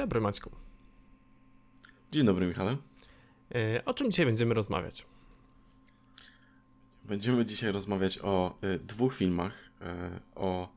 [0.00, 0.50] Dobry, Maćku.
[2.12, 2.76] Dzień dobry, Michale.
[3.54, 5.06] E, o czym dzisiaj będziemy rozmawiać?
[7.04, 9.84] Będziemy dzisiaj rozmawiać o y, dwóch filmach, y,
[10.34, 10.68] o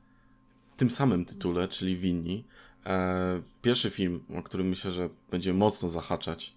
[0.78, 2.44] tym samym tytule, czyli Winni.
[2.86, 6.56] E, pierwszy film, o którym myślę, że będzie mocno zahaczać,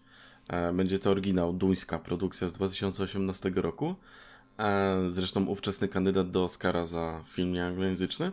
[0.49, 3.95] e, będzie to oryginał, duńska produkcja z 2018 roku.
[4.59, 8.33] E, zresztą ówczesny kandydat do Oscara za film nieanglojęzyczny.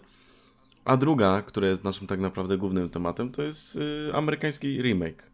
[0.86, 5.32] A druga, która jest naszym tak naprawdę głównym tematem, to jest y, amerykański remake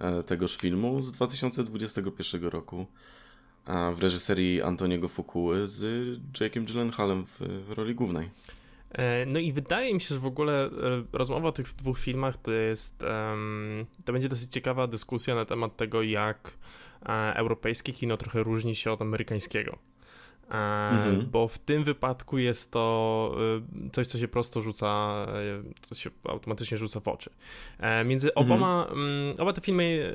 [0.00, 2.86] e, tegoż filmu z 2021 roku
[3.94, 5.82] w reżyserii Antoniego Fukuły z
[6.32, 8.28] Jake'em Gyllenhaalem w, w roli głównej.
[8.92, 10.70] E, no i wydaje mi się, że w ogóle e,
[11.12, 12.98] rozmowa o tych dwóch filmach to jest,
[14.04, 16.52] to będzie dosyć ciekawa dyskusja na temat tego, jak
[17.34, 19.78] europejskie kino trochę różni się od amerykańskiego.
[20.50, 21.26] Mhm.
[21.30, 23.36] Bo w tym wypadku jest to
[23.86, 25.26] y, coś, co się prosto rzuca,
[25.70, 27.30] y, co się automatycznie rzuca w oczy.
[27.78, 29.34] E, między oboma, mhm.
[29.38, 30.12] oba te filmy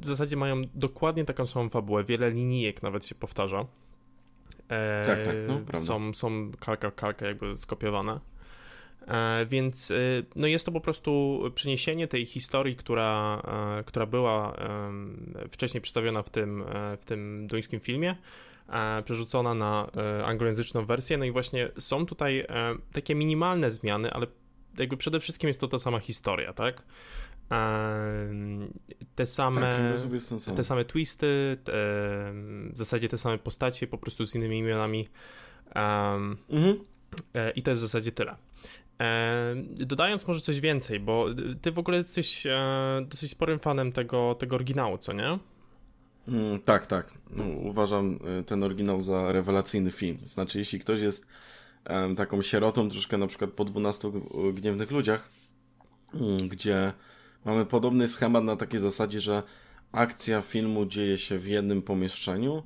[0.00, 3.66] w zasadzie mają dokładnie taką samą fabułę, wiele linijek nawet się powtarza.
[4.68, 5.86] E, tak, tak, no, prawda.
[5.86, 8.20] Są, są kalka, kalka jakby skopiowane.
[9.08, 13.42] E, więc y, no jest to po prostu przeniesienie tej historii, która,
[13.86, 14.56] która była
[15.50, 16.64] wcześniej przedstawiona w tym,
[17.00, 18.53] w tym duńskim filmie, E,
[19.04, 21.18] przerzucona na e, anglojęzyczną wersję.
[21.18, 22.46] No i właśnie są tutaj e,
[22.92, 24.26] takie minimalne zmiany, ale
[24.78, 26.82] jakby przede wszystkim jest to ta sama historia, tak?
[29.14, 31.72] Te same, tak, te same twisty, te,
[32.72, 35.08] w zasadzie te same postacie, po prostu z innymi imionami.
[36.48, 36.84] Mhm.
[37.54, 38.36] I to jest w zasadzie tyle.
[39.64, 41.26] Dodając może coś więcej, bo
[41.62, 42.46] ty w ogóle jesteś
[43.06, 45.38] dosyć sporym fanem tego, tego oryginału, co nie?
[46.28, 47.12] Mm, tak, tak.
[47.30, 50.18] No, uważam y, ten oryginał za rewelacyjny film.
[50.24, 51.26] Znaczy, jeśli ktoś jest
[51.90, 54.12] um, taką sierotą troszkę na przykład po 12
[54.54, 55.28] gniewnych ludziach,
[56.12, 56.92] um, gdzie
[57.44, 59.42] mamy podobny schemat na takiej zasadzie, że
[59.92, 62.62] akcja filmu dzieje się w jednym pomieszczeniu,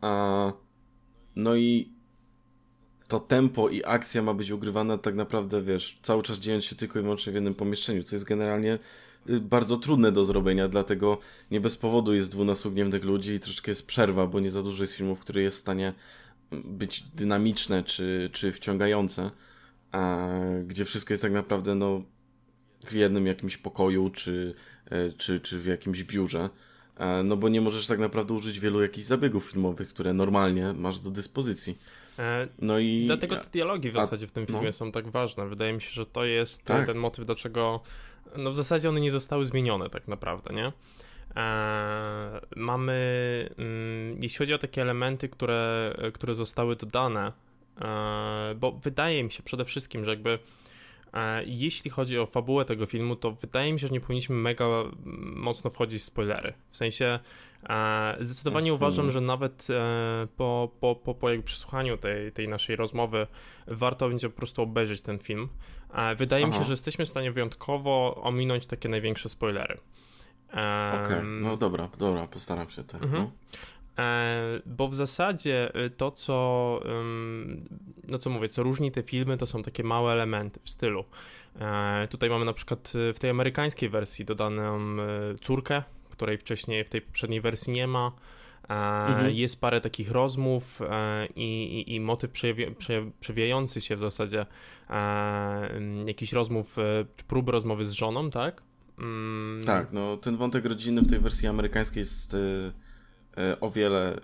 [0.00, 0.52] a
[1.36, 1.92] no i
[3.08, 6.98] to tempo i akcja ma być ugrywana tak naprawdę, wiesz, cały czas dziejąc się tylko
[6.98, 8.78] i wyłącznie w jednym pomieszczeniu, co jest generalnie Y,
[9.40, 11.18] bardzo trudne do zrobienia, dlatego
[11.50, 14.82] nie bez powodu jest 12 gniewnych ludzi i troszkę jest przerwa, bo nie za dużo
[14.82, 15.92] jest filmów, które jest w stanie
[16.50, 19.30] być dynamiczne czy, czy wciągające,
[19.92, 20.28] a,
[20.66, 22.02] gdzie wszystko jest tak naprawdę no,
[22.86, 24.54] w jednym jakimś pokoju czy,
[24.90, 26.50] e, czy, czy w jakimś biurze.
[26.96, 30.98] E, no bo nie możesz tak naprawdę użyć wielu jakichś zabiegów filmowych, które normalnie masz
[30.98, 31.78] do dyspozycji.
[32.18, 33.02] E, no i...
[33.06, 34.72] Dlatego te dialogi w zasadzie w tym filmie no.
[34.72, 35.48] są tak ważne.
[35.48, 36.86] Wydaje mi się, że to jest tak.
[36.86, 37.80] ten motyw, dlaczego
[38.36, 40.72] no w zasadzie one nie zostały zmienione tak naprawdę, nie?
[41.36, 47.32] Eee, mamy, mm, jeśli chodzi o takie elementy, które, które zostały dodane,
[47.80, 50.38] eee, bo wydaje mi się przede wszystkim, że jakby
[51.12, 54.66] e, jeśli chodzi o fabułę tego filmu, to wydaje mi się, że nie powinniśmy mega
[55.36, 56.52] mocno wchodzić w spoilery.
[56.70, 57.20] W sensie e,
[58.20, 58.74] zdecydowanie mhm.
[58.74, 63.26] uważam, że nawet e, po, po, po, po jakby przesłuchaniu tej, tej naszej rozmowy
[63.66, 65.48] warto będzie po prostu obejrzeć ten film.
[66.16, 66.52] Wydaje Aha.
[66.52, 69.78] mi się, że jesteśmy w stanie wyjątkowo ominąć takie największe spoilery.
[70.48, 71.22] Okej, okay.
[71.22, 73.02] no dobra, dobra, postaram się tak.
[73.02, 73.22] Mhm.
[73.22, 73.30] No.
[73.98, 76.80] E, bo w zasadzie y, to, co,
[78.08, 81.04] no co mówię, co różni te filmy, to są takie małe elementy w stylu.
[81.60, 84.96] E, tutaj mamy na przykład y, w tej amerykańskiej wersji dodaną
[85.32, 85.82] y, córkę,
[86.22, 88.12] której wcześniej w tej poprzedniej wersji nie ma.
[88.68, 89.34] Mhm.
[89.34, 92.30] Jest parę takich rozmów e, i, i, i motyw
[93.20, 94.46] przewijający się w zasadzie
[94.90, 96.82] e, jakichś rozmów, e,
[97.28, 98.62] próby rozmowy z żoną, tak?
[98.98, 99.64] Mm.
[99.64, 102.36] Tak, no ten wątek rodzinny w tej wersji amerykańskiej jest
[103.60, 104.20] o wiele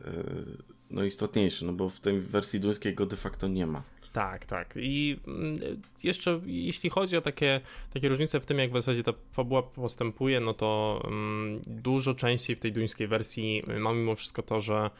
[0.90, 3.82] no, istotniejszy, no bo w tej wersji duńskiej go de facto nie ma.
[4.12, 4.74] Tak, tak.
[4.76, 5.56] I mm,
[6.04, 7.60] jeszcze jeśli chodzi o takie,
[7.92, 12.56] takie różnice w tym, jak w zasadzie ta fabuła postępuje, no to um, dużo częściej
[12.56, 14.90] w tej duńskiej wersji ma mimo wszystko to, że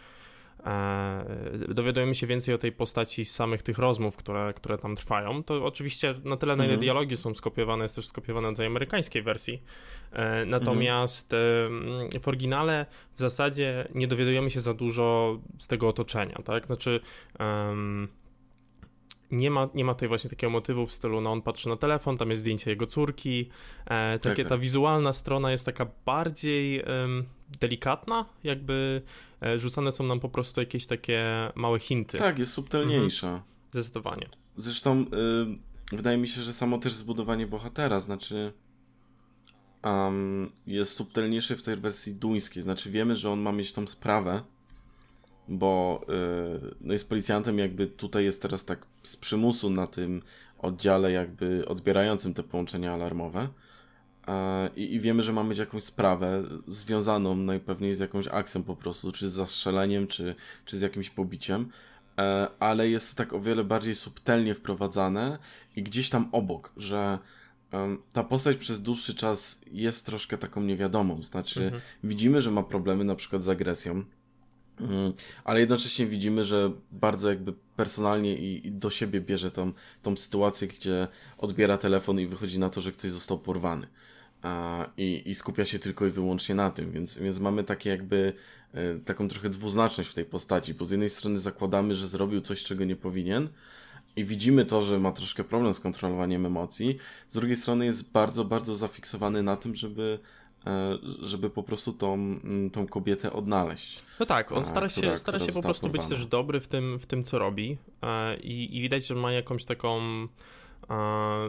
[0.65, 1.25] e,
[1.69, 5.43] dowiadujemy się więcej o tej postaci z samych tych rozmów, które, które tam trwają.
[5.43, 6.81] To oczywiście na tyle, na ile mhm.
[6.81, 9.63] dialogi są skopiowane, jest też skopiowane do tej amerykańskiej wersji.
[10.13, 11.35] E, natomiast
[11.67, 12.21] mhm.
[12.21, 16.67] w oryginale w zasadzie nie dowiadujemy się za dużo z tego otoczenia, tak?
[16.67, 17.01] Znaczy
[17.41, 18.09] um,
[19.31, 22.17] nie ma, nie ma tutaj właśnie takiego motywu w stylu, no on patrzy na telefon,
[22.17, 23.49] tam jest zdjęcie jego córki,
[23.87, 24.61] e, takie, tak, ta tak.
[24.61, 26.85] wizualna strona jest taka bardziej
[27.61, 29.03] delikatna, jakby
[29.43, 32.19] e, rzucane są nam po prostu jakieś takie małe hinty.
[32.19, 33.27] Tak, jest subtelniejsza.
[33.27, 33.45] Mhm.
[33.71, 34.29] Zdecydowanie.
[34.57, 35.01] Zresztą
[35.93, 38.53] y, wydaje mi się, że samo też zbudowanie bohatera, znaczy
[39.85, 44.43] um, jest subtelniejsze w tej wersji duńskiej, znaczy wiemy, że on ma mieć tą sprawę,
[45.49, 50.23] bo yy, no jest policjantem, jakby tutaj jest teraz tak z przymusu na tym
[50.59, 53.49] oddziale, jakby odbierającym te połączenia alarmowe.
[54.77, 59.29] i, i wiemy, że mamy jakąś sprawę związaną najpewniej z jakąś akcją po prostu, czy
[59.29, 60.35] z zastrzeleniem, czy,
[60.65, 61.69] czy z jakimś pobiciem,
[62.19, 65.39] e, ale jest to tak o wiele bardziej subtelnie wprowadzane
[65.77, 67.19] i gdzieś tam obok, że
[68.13, 71.23] ta postać przez dłuższy czas jest troszkę taką niewiadomą.
[71.23, 71.83] Znaczy, mhm.
[72.05, 74.05] widzimy, że ma problemy na przykład z agresją,
[75.45, 79.73] ale jednocześnie widzimy, że bardzo jakby personalnie i, do siebie bierze tą,
[80.03, 81.09] tą sytuację, gdzie
[81.39, 83.87] odbiera telefon i wychodzi na to, że ktoś został porwany.
[84.43, 88.33] A, i, I skupia się tylko i wyłącznie na tym, więc, więc mamy takie jakby
[88.75, 92.65] e, taką trochę dwuznaczność w tej postaci, bo z jednej strony zakładamy, że zrobił coś,
[92.65, 93.49] czego nie powinien,
[94.17, 96.99] i widzimy to, że ma troszkę problem z kontrolowaniem emocji.
[97.29, 100.19] Z drugiej strony jest bardzo, bardzo zafiksowany na tym, żeby
[101.23, 104.03] żeby po prostu tą, mm, tą kobietę odnaleźć.
[104.21, 106.99] No tak, on stara się, która, stara się po prostu być też dobry w tym,
[106.99, 110.01] w tym co robi e, i, i widać, że ma jakąś taką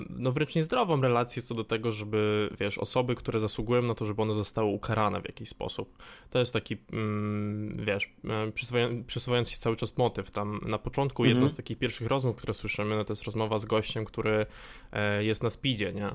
[0.10, 4.22] no wręcz niezdrową relację co do tego, żeby, wiesz, osoby, które zasługują na to, żeby
[4.22, 5.98] one zostały ukarane w jakiś sposób.
[6.30, 8.52] To jest taki, mm, wiesz, e,
[9.08, 10.32] przesuwając się cały czas motyw.
[10.32, 11.38] Tam na początku mhm.
[11.38, 14.46] jedna z takich pierwszych rozmów, które słyszymy, no to jest rozmowa z gościem, który
[14.92, 16.10] e, jest na speedzie, nie?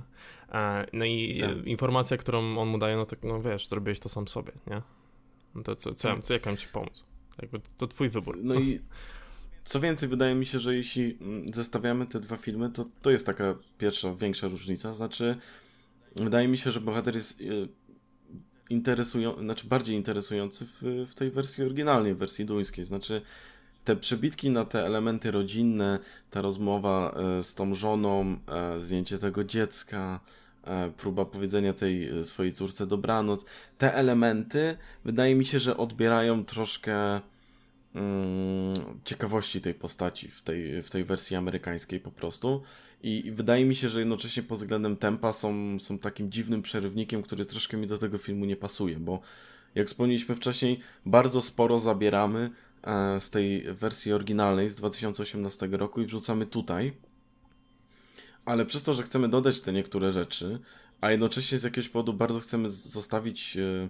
[0.53, 1.67] E, no i tak.
[1.67, 4.83] informacja, którą on mu daje, no tak, no wiesz, zrobiłeś to sam sobie, nie?
[5.55, 6.25] No to co, co, tak.
[6.25, 7.05] co jak mam ci pomóc?
[7.43, 8.39] Jakby to twój wybór.
[8.43, 8.81] No i
[9.65, 11.19] Co więcej, wydaje mi się, że jeśli
[11.55, 14.95] zestawiamy te dwa filmy, to to jest taka pierwsza, większa różnica.
[14.95, 15.37] Znaczy,
[16.17, 17.69] wydaje mi się, że bohater jest y,
[18.71, 22.85] interesujący, znaczy bardziej interesujący w, w tej wersji oryginalnej, w wersji duńskiej.
[22.85, 23.23] Znaczy,
[23.85, 25.99] te przebitki na te elementy rodzinne,
[26.31, 30.21] ta rozmowa e, z tą żoną, e, zdjęcie tego dziecka,
[30.65, 33.47] e, próba powiedzenia tej swojej córce dobranoc,
[33.79, 37.21] te elementy wydaje mi się, że odbierają troszkę
[39.05, 42.63] ciekawości tej postaci w tej, w tej wersji amerykańskiej po prostu.
[43.03, 47.47] I, wydaje mi się, że jednocześnie pod względem tempa są, są takim dziwnym przerywnikiem, który
[47.47, 49.21] troszkę mi do tego filmu nie pasuje, bo
[49.75, 52.51] jak wspomnieliśmy wcześniej, bardzo sporo zabieramy
[52.83, 56.93] e, z tej wersji oryginalnej z 2018 roku i wrzucamy tutaj.
[58.45, 60.59] Ale przez to, że chcemy dodać te niektóre rzeczy,
[61.01, 63.89] a jednocześnie z jakiegoś powodu bardzo chcemy zostawić e,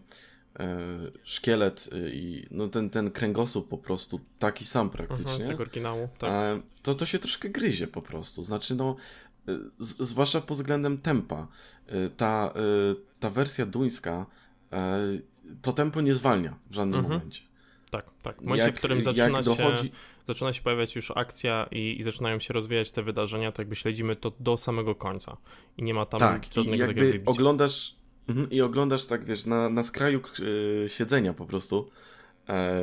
[1.22, 5.32] szkielet y, i no ten, ten kręgosłup po prostu taki sam praktycznie.
[5.32, 6.30] Mhm, tego oryginału, tak.
[6.30, 8.44] E, to, to się troszkę gryzie po prostu.
[8.44, 8.96] Znaczy no,
[9.78, 11.46] z, zwłaszcza pod względem tempa.
[12.16, 12.54] Ta,
[13.20, 14.26] ta wersja duńska
[15.62, 17.14] to tempo nie zwalnia w żadnym mhm.
[17.14, 17.42] momencie.
[17.90, 18.36] Tak, tak.
[18.36, 19.88] W momencie, jak, w którym zaczyna dochodzi...
[19.88, 19.94] się
[20.26, 24.16] zaczyna się pojawiać już akcja i, i, zaczynają się rozwijać te wydarzenia, to jakby śledzimy
[24.16, 25.36] to do samego końca.
[25.76, 27.96] I nie ma tam tak, żadnego jakby oglądasz
[28.28, 30.20] Mhm, I oglądasz tak, wiesz, na, na skraju
[30.84, 31.90] e, siedzenia po prostu.
[32.48, 32.80] E,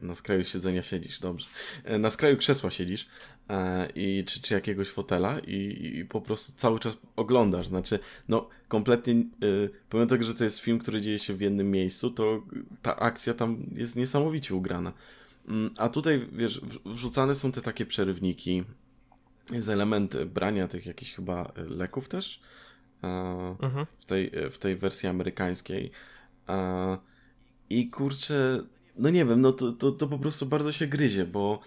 [0.00, 1.46] na skraju siedzenia siedzisz, dobrze.
[1.84, 3.08] E, na skraju krzesła siedzisz
[3.94, 7.66] i, czy, czy jakiegoś fotela i, i po prostu cały czas oglądasz.
[7.66, 7.98] Znaczy,
[8.28, 9.24] no kompletnie, e,
[9.90, 12.42] pomimo tego, że to jest film, który dzieje się w jednym miejscu, to
[12.82, 14.92] ta akcja tam jest niesamowicie ugrana.
[15.48, 18.64] Mm, a tutaj, wiesz, wrzucane są te takie przerywniki,
[19.52, 22.40] jest element brania tych jakichś chyba leków też,
[23.02, 23.86] mhm.
[23.98, 25.90] w, tej, w tej wersji amerykańskiej.
[27.70, 28.62] I kurczę,
[28.96, 31.60] no nie wiem, no to, to, to po prostu bardzo się gryzie, bo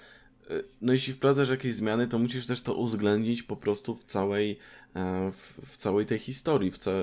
[0.49, 4.59] e, no jeśli wprowadzasz jakieś zmiany, to musisz też to uwzględnić po prostu w całej,
[4.95, 6.95] e, w, w całej tej historii, w, ca e,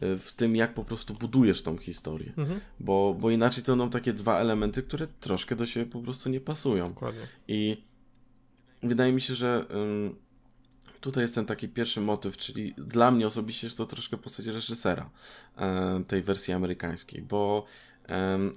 [0.00, 2.32] w tym, jak po prostu budujesz tą historię.
[2.36, 2.60] Mhm.
[2.80, 6.40] Bo, bo inaczej to będą takie dwa elementy, które troszkę do siebie po prostu nie
[6.40, 6.88] pasują.
[6.88, 7.26] Dokładnie.
[7.48, 7.82] I
[8.82, 9.66] wydaje mi się, że
[11.02, 15.10] tutaj jest ten taki pierwszy motyw, czyli dla mnie osobiście jest to troszkę postać reżysera
[15.56, 17.64] e, tej wersji amerykańskiej, bo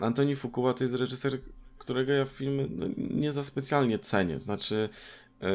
[0.02, 1.40] Antoni Fuqua to jest reżyser,
[1.78, 4.40] którego ja w filmy no, nie za specjalnie cenię.
[4.40, 4.90] Znaczy,
[5.42, 5.48] e,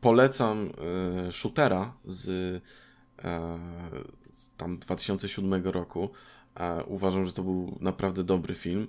[0.00, 0.72] polecam
[1.28, 2.24] e, Shootera z,
[4.32, 6.10] z tam 2007 roku.
[6.56, 8.88] E, uważam, że to był naprawdę dobry film,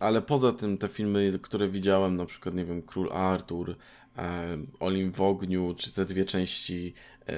[0.00, 3.76] ale poza tym te filmy, które widziałem, na przykład, nie wiem, Król Artur,
[4.18, 6.94] E, Olim w ogniu, czy te dwie części
[7.26, 7.34] e,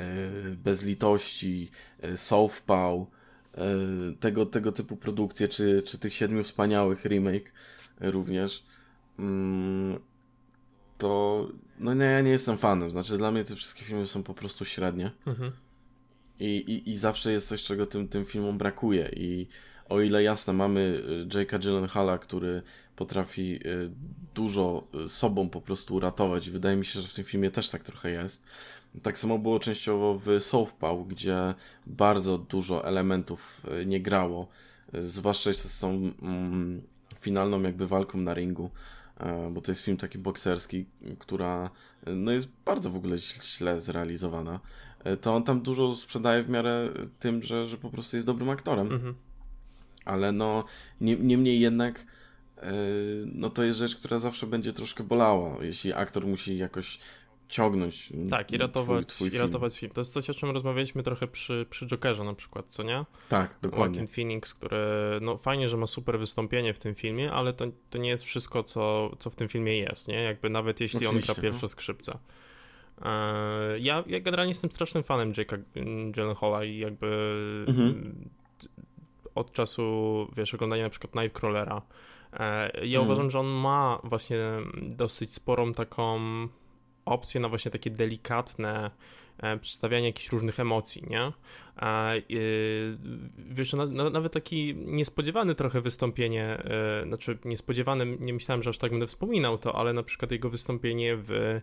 [0.51, 3.07] Bez litości, e, Southpaw,
[4.21, 7.53] tego, tego typu produkcje, czy, czy tych siedmiu wspaniałych remake
[8.01, 8.67] również,
[9.19, 9.99] mm,
[10.99, 11.47] to
[11.79, 12.91] no nie, ja nie jestem fanem.
[12.91, 15.11] Znaczy dla mnie te wszystkie filmy są po prostu średnie.
[15.27, 15.53] Mhm.
[16.41, 19.11] I, i, I zawsze jest coś, czego tym, tym filmom brakuje.
[19.17, 19.47] I
[19.89, 22.63] o ile jasne, mamy Jake'a Gyllenhaala, który
[22.99, 23.91] potrafi y,
[24.35, 26.51] dużo y, sobą po prostu uratować.
[26.51, 28.45] Wydaje mi się, że w tym filmie też tak trochę jest.
[29.03, 31.55] Tak samo było częściowo w Southpaw, gdzie
[31.87, 34.49] bardzo dużo elementów y, nie grało,
[35.03, 36.83] zwłaszcza z tą mm,
[37.21, 38.71] finalną jakby walką na ringu,
[39.51, 40.87] bo to jest film taki bokserski,
[41.19, 41.71] która
[42.07, 44.61] no jest bardzo w ogóle źle zrealizowana.
[45.17, 46.89] To on tam dużo sprzedaje w miarę
[47.19, 48.93] tym, że, że po prostu jest dobrym aktorem.
[48.93, 49.15] Mhm.
[50.05, 50.65] Ale no,
[51.01, 52.07] nie, niemniej jednak
[53.27, 56.99] no to jest rzecz, która zawsze będzie troszkę bolała, jeśli aktor musi jakoś
[57.49, 58.13] ciągnąć.
[58.31, 59.81] Tak, i ratować, twój, twój i ratować film.
[59.81, 59.93] film.
[59.95, 63.05] To jest coś, o czym rozmawialiśmy trochę przy, przy Jokerze na przykład, co nie?
[63.29, 63.99] Tak, dokładnie.
[63.99, 64.79] Joaquin Phoenix, który,
[65.21, 68.63] no fajnie, że ma super wystąpienie w tym filmie, ale to, to nie jest wszystko,
[68.63, 70.23] co, co w tym filmie jest, nie?
[70.23, 71.69] Jakby nawet jeśli Oczywiście, on gra pierwsze no.
[71.69, 72.19] skrzypce.
[73.03, 75.63] E, ja, ja generalnie jestem strasznym fanem Jake'a
[76.11, 77.07] Gyllenhaala i jakby
[77.69, 78.15] mhm.
[79.35, 81.83] od czasu, wiesz, oglądania na przykład Nightcrawlera,
[82.33, 83.05] e, ja mhm.
[83.05, 84.39] uważam, że on ma właśnie
[84.83, 86.21] dosyć sporą taką
[87.05, 88.91] opcje na właśnie takie delikatne
[89.61, 91.33] przedstawianie jakichś różnych emocji, nie?
[91.77, 92.13] A,
[93.39, 96.63] wiesz, na, na, nawet taki niespodziewany trochę wystąpienie,
[97.01, 100.51] yy, znaczy niespodziewany, nie myślałem, że aż tak będę wspominał to, ale na przykład jego
[100.51, 101.61] wystąpienie w, yy,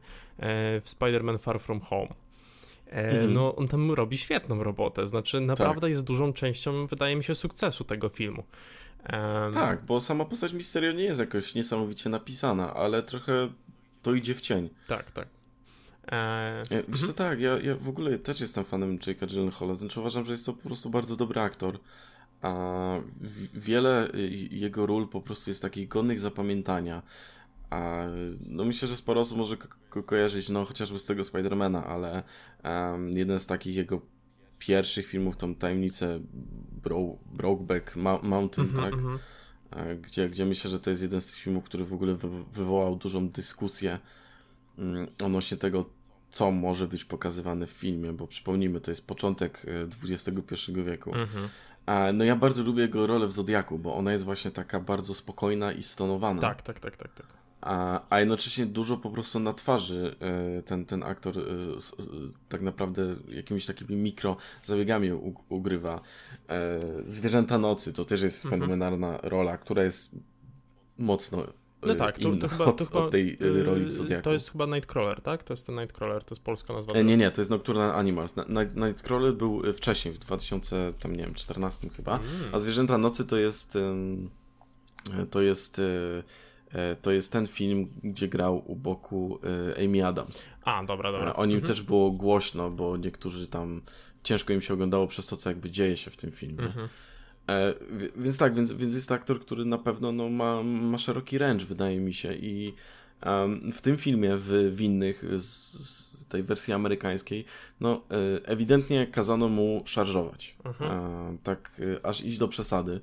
[0.81, 2.13] w Spider-Man Far From Home.
[2.85, 3.33] Mhm.
[3.33, 5.89] No, on tam robi świetną robotę, znaczy naprawdę tak.
[5.89, 8.43] jest dużą częścią, wydaje mi się, sukcesu tego filmu.
[9.13, 9.53] Um...
[9.53, 13.49] Tak, bo sama postać Mysterio nie jest jakoś niesamowicie napisana, ale trochę
[14.01, 14.69] to idzie w cień.
[14.87, 15.27] Tak, tak.
[16.11, 17.13] Eee, Wiesz co, mhm.
[17.13, 20.53] tak, ja, ja w ogóle też jestem fanem Jake'a Gyllenhaala, znaczy uważam, że jest to
[20.53, 21.79] po prostu bardzo dobry aktor.
[22.41, 22.99] A
[23.53, 24.09] wiele
[24.51, 27.01] jego ról po prostu jest takich godnych zapamiętania.
[27.69, 28.03] A,
[28.47, 29.57] no myślę, że sporo osób może
[29.89, 32.23] ko kojarzyć, no chociażby z tego Spidermana, ale
[32.63, 34.01] um, jeden z takich jego
[34.59, 36.19] pierwszych filmów, tą tajemnicę
[36.83, 38.93] Bro Brokeback Mountain, mm -hmm, tak?
[38.93, 39.19] Mm -hmm.
[40.01, 42.95] Gdzie, gdzie myślę, że to jest jeden z tych filmów, który w ogóle wy wywołał
[42.95, 43.99] dużą dyskusję
[44.77, 45.85] Mm, odnośnie tego,
[46.35, 49.65] co może być pokazywane w filmie, bo przypomnijmy, to jest początek
[50.03, 50.31] XXI
[50.79, 51.15] e, wieku.
[51.15, 51.49] Mhm.
[52.17, 55.71] No ja bardzo lubię jego rolę w Zodiaku, bo ona jest właśnie taka bardzo spokojna
[55.71, 56.41] i stonowana.
[56.41, 57.13] Tak, tak, tak, tak.
[57.13, 57.25] tak.
[57.61, 61.41] A, a jednocześnie dużo po prostu na twarzy e, ten, ten aktor e,
[62.49, 65.11] tak naprawdę jakimiś takimi mikro zabiegami
[65.49, 66.01] ugrywa.
[67.05, 68.61] Zwierzęta nocy to też jest mhm.
[68.61, 70.15] fenomenalna rola, która jest
[70.97, 71.43] mocno
[71.85, 74.23] no tak, to, to chyba, to chyba, od tej y, roli w Zodiaku.
[74.23, 75.43] To jest chyba Nightcrawler, tak?
[75.43, 76.93] To jest ten Nightcrawler, to jest polska nazwa.
[76.93, 78.35] E, nie, nie, to jest Nocturnal Animals.
[78.75, 82.29] Nightcrawler był wcześniej, w 2014 chyba, mm.
[82.51, 83.77] a Zwierzęta Nocy to jest
[85.31, 85.81] to jest
[86.73, 89.39] e, to jest ten film, gdzie grał u boku
[89.85, 90.45] Amy Adams.
[90.63, 91.33] A, dobra, dobra.
[91.33, 91.67] O nim mhm.
[91.67, 93.81] też było głośno, bo niektórzy tam
[94.23, 96.63] ciężko im się oglądało przez to, co jakby dzieje się w tym filmie.
[96.63, 96.89] Mhm.
[97.49, 97.73] E,
[98.15, 101.99] więc tak, więc, więc jest aktor, który na pewno no, ma, ma szeroki range, wydaje
[101.99, 102.33] mi się.
[102.33, 102.73] I
[103.25, 105.73] um, w tym filmie, w, w innych, z,
[106.19, 107.45] z tej wersji amerykańskiej,
[107.79, 110.55] no e, ewidentnie kazano mu szarżować.
[110.65, 110.91] Mhm.
[110.91, 113.01] E, tak, aż iść do przesady.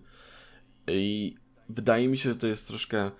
[0.89, 1.35] I
[1.69, 3.11] wydaje mi się, że to jest troszkę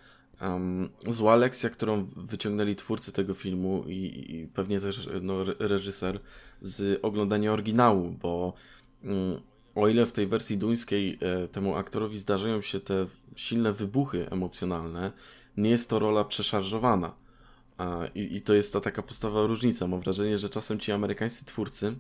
[0.41, 6.21] um, zła lekcja, którą wyciągnęli twórcy tego filmu i, i pewnie też no, reżyser
[6.63, 8.55] z oglądania oryginału, bo.
[9.05, 9.41] Mm,
[9.75, 15.13] o ile w tej wersji duńskiej e, temu aktorowi zdarzają się te silne wybuchy emocjonalne,
[15.57, 17.23] nie jest to rola przeszarżowana.
[18.15, 19.87] I, I, to jest ta taka podstawowa różnica.
[19.87, 21.95] Mam wrażenie, że czasem ci amerykańscy twórcy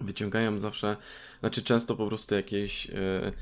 [0.00, 0.96] wyciągają zawsze,
[1.40, 3.32] znaczy często po prostu jakieś e,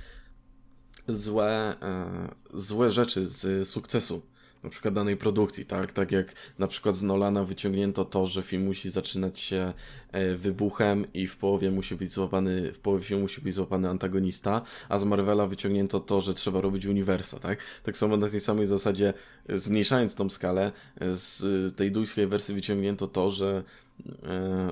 [1.09, 4.23] złe, e, złe rzeczy z sukcesu
[4.66, 5.92] na przykład danej produkcji, tak?
[5.92, 9.73] Tak jak na przykład z Nolana wyciągnięto to, że film musi zaczynać się
[10.12, 14.62] e, wybuchem i w połowie musi być złapany, w połowie filmu musi być złapany antagonista,
[14.88, 17.58] a z Marvela wyciągnięto to, że trzeba robić uniwersa, tak?
[17.82, 19.14] Tak samo na tej samej zasadzie,
[19.49, 23.62] e, zmniejszając tą skalę, e, z tej duńskiej wersji wyciągnięto to, że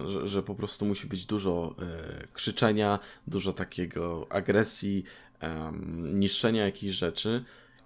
[0.07, 1.75] że, że, po prostu musi być dużo
[2.33, 5.05] krzyczenia, dużo takiego agresji,
[6.13, 7.45] niszczenia jakichś rzeczy,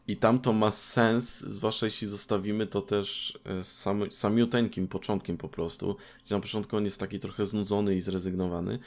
[0.08, 5.48] i tam to ma sens, zwłaszcza jeśli zostawimy to też e, sam, samiuteńkim początkiem po
[5.48, 8.78] prostu, gdzie na początku on jest taki trochę znudzony i zrezygnowany,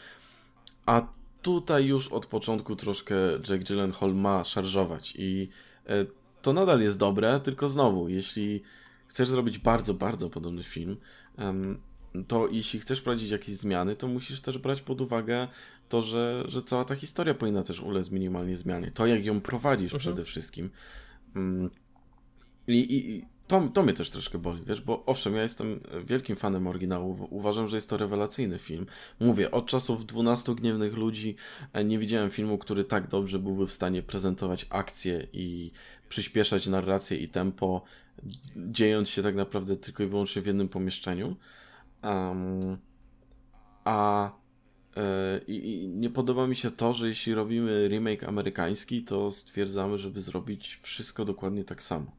[0.86, 1.08] a
[1.42, 3.16] tutaj już od początku troszkę
[3.50, 5.50] Jake Gyllenhaal ma szarżować i
[5.88, 6.06] e,
[6.42, 8.64] to nadal jest dobre, tylko znowu, jeśli
[9.08, 10.98] chcesz zrobić bardzo, bardzo podobny film,
[12.28, 15.48] to jeśli chcesz prowadzić jakieś zmiany, to musisz też brać pod uwagę
[15.90, 18.92] to, że, że cała ta historia powinna też ulec minimalnie zmianie.
[18.92, 20.00] To, jak ją prowadzisz mhm.
[20.00, 20.70] przede wszystkim.
[21.36, 21.70] Mm.
[22.68, 26.68] I, i, to, to mnie też troszkę boli, wiesz, bo owszem, ja jestem wielkim fanem
[26.68, 28.86] oryginału, uważam, że jest to rewelacyjny film.
[29.20, 31.36] Mówię, od czasów 12 Gniewnych Ludzi
[31.74, 35.72] e, nie widziałem filmu, który tak dobrze byłby w stanie prezentować akcję i
[36.10, 37.84] przyspieszać narrację i tempo,
[38.56, 41.36] dziejąc się tak naprawdę tylko i wyłącznie w jednym pomieszczeniu.
[42.04, 42.78] Um,
[43.84, 44.32] a
[45.48, 50.80] I, nie podoba mi się to, że jeśli robimy remake amerykański, to stwierdzamy, żeby zrobić
[50.82, 52.12] wszystko dokładnie tak samo.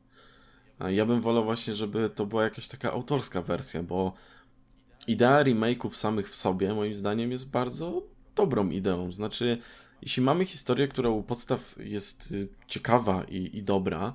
[0.91, 4.13] Ja bym wolał właśnie, żeby to była jakaś taka autorska wersja, bo
[5.07, 8.03] idea remake'ów samych w sobie, moim zdaniem, jest bardzo
[8.37, 9.13] dobrą ideą.
[9.13, 9.59] Znaczy,
[10.03, 14.15] jeśli mamy historię, która u podstaw jest y, ciekawa i, i dobra,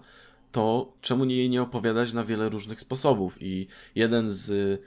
[0.52, 3.38] to czemu jej nie opowiadać na wiele różnych sposobów?
[3.40, 4.82] I jeden z,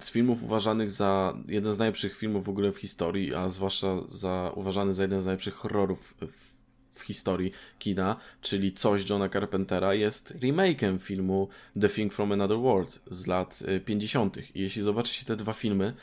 [0.00, 4.52] z filmów uważanych za jeden z najlepszych filmów w ogóle w historii, a zwłaszcza za,
[4.54, 6.52] uważany za jeden z najlepszych horrorów w,
[7.00, 11.48] w historii kina, czyli Coś Johna Carpentera, jest remake'em filmu
[11.80, 14.36] The Thing from Another World z lat 50.
[14.36, 15.94] Y, I jeśli zobaczycie te dwa filmy,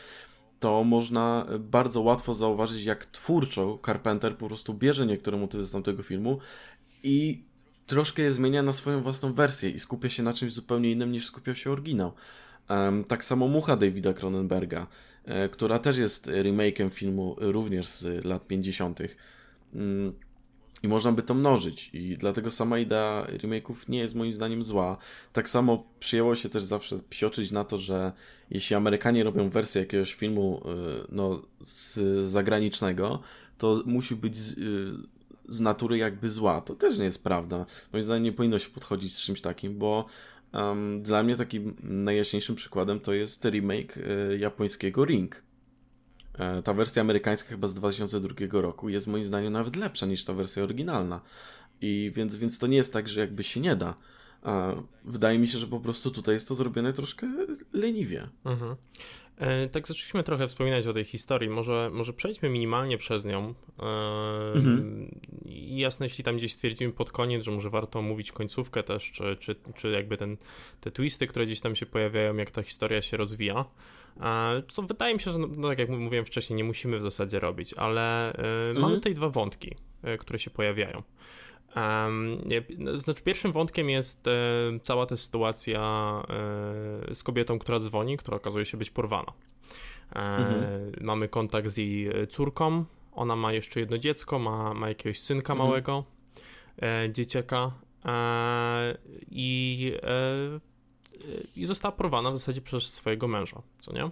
[0.59, 6.03] to można bardzo łatwo zauważyć, jak twórczo Carpenter po prostu bierze niektóre motywy z tamtego
[6.03, 6.39] filmu
[7.03, 7.43] i
[7.87, 11.25] troszkę je zmienia na swoją własną wersję i skupia się na czymś zupełnie innym niż
[11.25, 12.13] skupiał się oryginał.
[13.07, 14.87] Tak samo Mucha Davida Cronenberga,
[15.25, 18.99] e, która też jest remake'em filmu również z lat 50.
[19.73, 20.13] Um,
[20.83, 24.97] i można by to mnożyć i dlatego sama idea remake'ów nie jest moim zdaniem zła.
[25.33, 28.11] Tak samo przyjęło się też zawsze psioczyć na to, że
[28.51, 31.99] jeśli Amerykanie robią wersję jakiegoś filmu y, no, z
[32.29, 33.19] zagranicznego,
[33.57, 34.91] to musi być z, y,
[35.47, 36.61] z natury jakby zła.
[36.61, 37.65] To też nie jest prawda.
[37.93, 40.05] Moim zdaniem nie powinno się podchodzić z czymś takim, bo
[40.53, 45.49] um, dla mnie takim najjaśniejszym przykładem to jest remake y, japońskiego Ring
[46.39, 50.33] E, ta wersja amerykańska chyba z 2002 roku jest moim zdaniem nawet lepsza niż ta
[50.33, 51.21] wersja oryginalna.
[51.81, 53.95] I więc, więc to nie jest tak, że jakby się nie da.
[55.05, 57.27] Wydaje mi się, że po prostu tutaj jest to zrobione troszkę
[57.73, 58.27] leniwie.
[58.45, 58.75] Mhm.
[59.39, 61.49] E, tak zaczęliśmy trochę wspominać o tej historii.
[61.49, 63.53] Może, może przejdźmy minimalnie przez nią.
[63.79, 63.83] E,
[64.55, 65.19] mhm.
[65.67, 69.55] Jasne, jeśli tam gdzieś stwierdzimy pod koniec, że może warto omówić końcówkę też, czy, czy,
[69.75, 70.37] czy jakby ten,
[70.81, 73.65] te twisty, które gdzieś tam się pojawiają, jak ta historia się rozwija.
[74.67, 77.39] Co wydaje mi się, że no, no, tak jak mówiłem wcześniej, nie musimy w zasadzie
[77.39, 78.79] robić, ale mhm.
[78.79, 79.75] mamy tutaj dwa wątki,
[80.19, 81.03] które się pojawiają.
[81.75, 82.41] Um,
[82.95, 84.31] znaczy, pierwszym wątkiem jest e,
[84.83, 85.81] cała ta sytuacja
[87.09, 89.33] e, z kobietą, która dzwoni, która okazuje się być porwana.
[90.15, 90.91] E, mhm.
[91.01, 92.85] Mamy kontakt z jej córką.
[93.11, 95.69] Ona ma jeszcze jedno dziecko, ma, ma jakiegoś synka mhm.
[95.69, 96.03] małego,
[96.81, 97.71] e, dzieciaka.
[98.05, 98.97] E,
[99.31, 99.93] I
[101.55, 104.09] i została porwana w zasadzie przez swojego męża, co nie?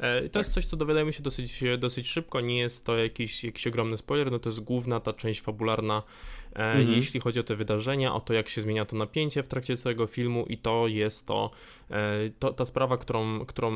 [0.00, 3.44] E, I to jest coś, co dowiadujemy się dosyć, dosyć szybko, nie jest to jakiś,
[3.44, 6.88] jakiś ogromny spoiler, no to jest główna ta część fabularna, e, mhm.
[6.88, 10.06] jeśli chodzi o te wydarzenia, o to, jak się zmienia to napięcie w trakcie całego
[10.06, 11.50] filmu i to jest to,
[11.90, 13.72] e, to ta sprawa, którą, którą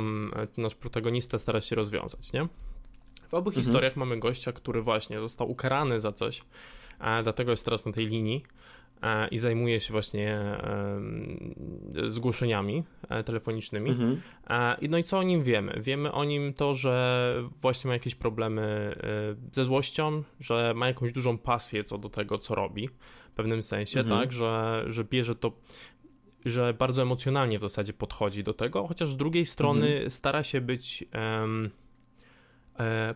[0.57, 2.49] nasz protagonista stara się rozwiązać, nie?
[3.29, 3.65] W obu mhm.
[3.65, 6.43] historiach mamy gościa, który właśnie został ukarany za coś,
[7.23, 8.66] dlatego jest teraz na tej linii, E,
[9.31, 10.39] i zajmuje się właśnie
[12.09, 13.91] zgłoszeniami e, telefonicznymi.
[13.91, 14.21] Mhm.
[14.51, 15.81] E, no i co o nim wiemy?
[15.83, 18.97] Wiemy o nim to, że właśnie ma jakieś problemy
[19.53, 22.89] ze złością, że ma jakąś dużą pasję co do tego, co robi
[23.31, 24.21] w pewnym sensie, mhm.
[24.21, 25.53] tak, że, że bierze to
[26.45, 30.11] że bardzo emocjonalnie w zasadzie podchodzi do tego, chociaż z drugiej strony mhm.
[30.11, 31.86] stara się być um, E,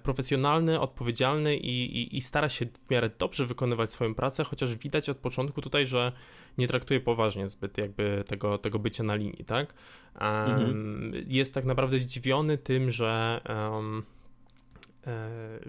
[0.03, 5.09] profesjonalny, odpowiedzialny i, i, i, stara się w miarę dobrze wykonywać swoją pracę, chociaż widać
[5.09, 6.13] od początku tutaj, że
[6.59, 9.75] nie traktuje poważnie zbyt jakby tego, tego bycia na linii, tak?
[10.15, 11.13] Mhm.
[11.27, 14.03] Jest tak naprawdę zdziwiony tym, że, um,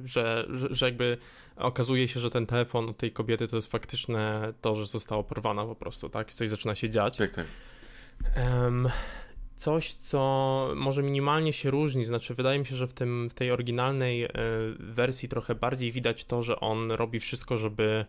[0.04, 1.18] że, że, że jakby
[1.56, 5.66] okazuje się, że ten telefon od tej kobiety to jest faktyczne to, że została porwana
[5.66, 6.34] po prostu, tak?
[6.34, 7.18] Coś zaczyna się dziać.
[7.18, 7.46] Tak, tak.
[8.36, 8.90] Um,
[9.62, 12.06] coś, co może minimalnie się różni.
[12.06, 14.30] Znaczy, wydaje mi się, że w, tym, w tej oryginalnej e,
[14.80, 18.06] wersji trochę bardziej widać to, że on robi wszystko, żeby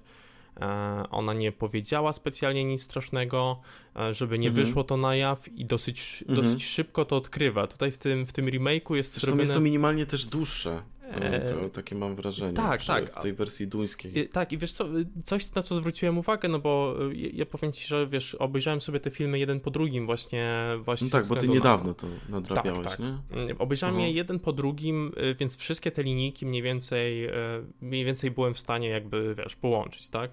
[0.61, 3.61] e, ona nie powiedziała specjalnie nic strasznego,
[3.97, 4.67] e, żeby nie mhm.
[4.67, 6.43] wyszło to na jaw i dosyć, mhm.
[6.43, 7.67] dosyć szybko to odkrywa.
[7.67, 9.43] Tutaj w tym, w tym remake'u jest Zresztą zrobione...
[9.43, 10.83] jest to minimalnie też dłuższe.
[11.21, 12.53] E, to, takie mam wrażenie.
[12.53, 13.11] Tak, tak.
[13.11, 14.29] W tej wersji duńskiej.
[14.29, 14.85] Tak, i wiesz co,
[15.25, 19.01] coś na co zwróciłem uwagę, no bo ja, ja powiem ci, że wiesz, obejrzałem sobie
[19.01, 20.55] te filmy jeden po drugim właśnie.
[20.85, 21.95] właśnie no tak, bo ty niedawno na...
[21.95, 23.01] to nadrabiałeś, tak, tak.
[23.01, 23.19] nie?
[23.31, 27.33] Mm, obejrzałem je jeden po drugim, y, więc wszystkie te linijki mniej więcej, y,
[27.81, 30.31] mniej więcej byłem w stanie jakby, wiesz, połączyć, tak?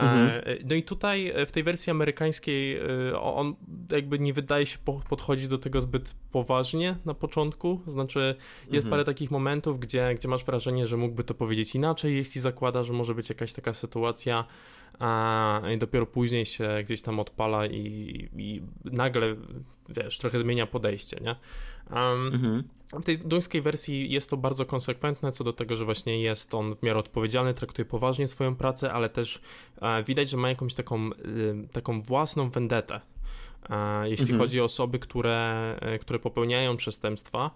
[0.00, 0.28] Mhm.
[0.28, 3.54] E, no i tutaj e, w tej wersji amerykańskiej e, on
[3.92, 7.80] jakby nie wydaje się podchodzić do tego zbyt poważnie na początku.
[7.86, 8.90] Znaczy, jest mhm.
[8.90, 12.92] parę takich momentów, gdzie, gdzie masz wrażenie, że mógłby to powiedzieć inaczej, jeśli zakłada, że
[12.92, 14.44] może być jakaś taka sytuacja.
[14.98, 19.36] A i dopiero później się gdzieś tam odpala i, i nagle,
[19.88, 21.36] wiesz, trochę zmienia podejście, nie?
[21.92, 22.64] Um, mhm.
[22.92, 26.76] W tej duńskiej wersji jest to bardzo konsekwentne co do tego, że właśnie jest on
[26.76, 29.40] w miarę odpowiedzialny, traktuje poważnie swoją pracę, ale też
[29.82, 31.12] e, widać, że ma jakąś taką, y,
[31.72, 33.00] taką własną vendetę.
[33.70, 34.40] E, jeśli mhm.
[34.40, 37.50] chodzi o osoby, które, e, które popełniają przestępstwa.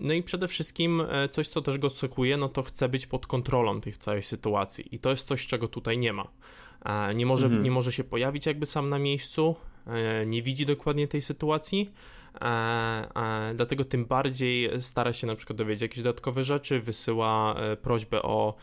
[0.00, 3.80] No i przede wszystkim coś, co też go cechuje, no to chce być pod kontrolą
[3.80, 6.28] tych całej sytuacji i to jest coś, czego tutaj nie ma.
[7.14, 7.62] Nie może, mhm.
[7.62, 9.56] nie może się pojawić jakby sam na miejscu,
[10.26, 11.90] nie widzi dokładnie tej sytuacji,
[13.54, 18.54] dlatego tym bardziej stara się na przykład dowiedzieć jakieś dodatkowe rzeczy, wysyła prośbę o,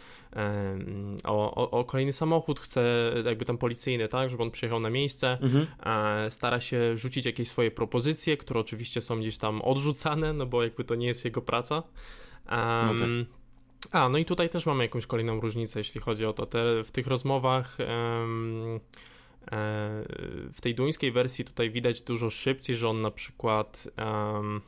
[1.24, 5.38] o, o, o kolejny samochód, chce jakby tam policyjny, tak, żeby on przyjechał na miejsce,
[5.42, 5.68] mhm.
[6.32, 10.84] stara się rzucić jakieś swoje propozycje, które oczywiście są gdzieś tam odrzucane, no bo jakby
[10.84, 11.76] to nie jest jego praca.
[11.76, 13.39] Um, no tak.
[13.92, 16.46] A, no i tutaj też mamy jakąś kolejną różnicę, jeśli chodzi o to.
[16.46, 18.80] Te, w tych rozmowach um,
[20.54, 24.62] w tej duńskiej wersji tutaj widać dużo szybciej, że on na przykład um,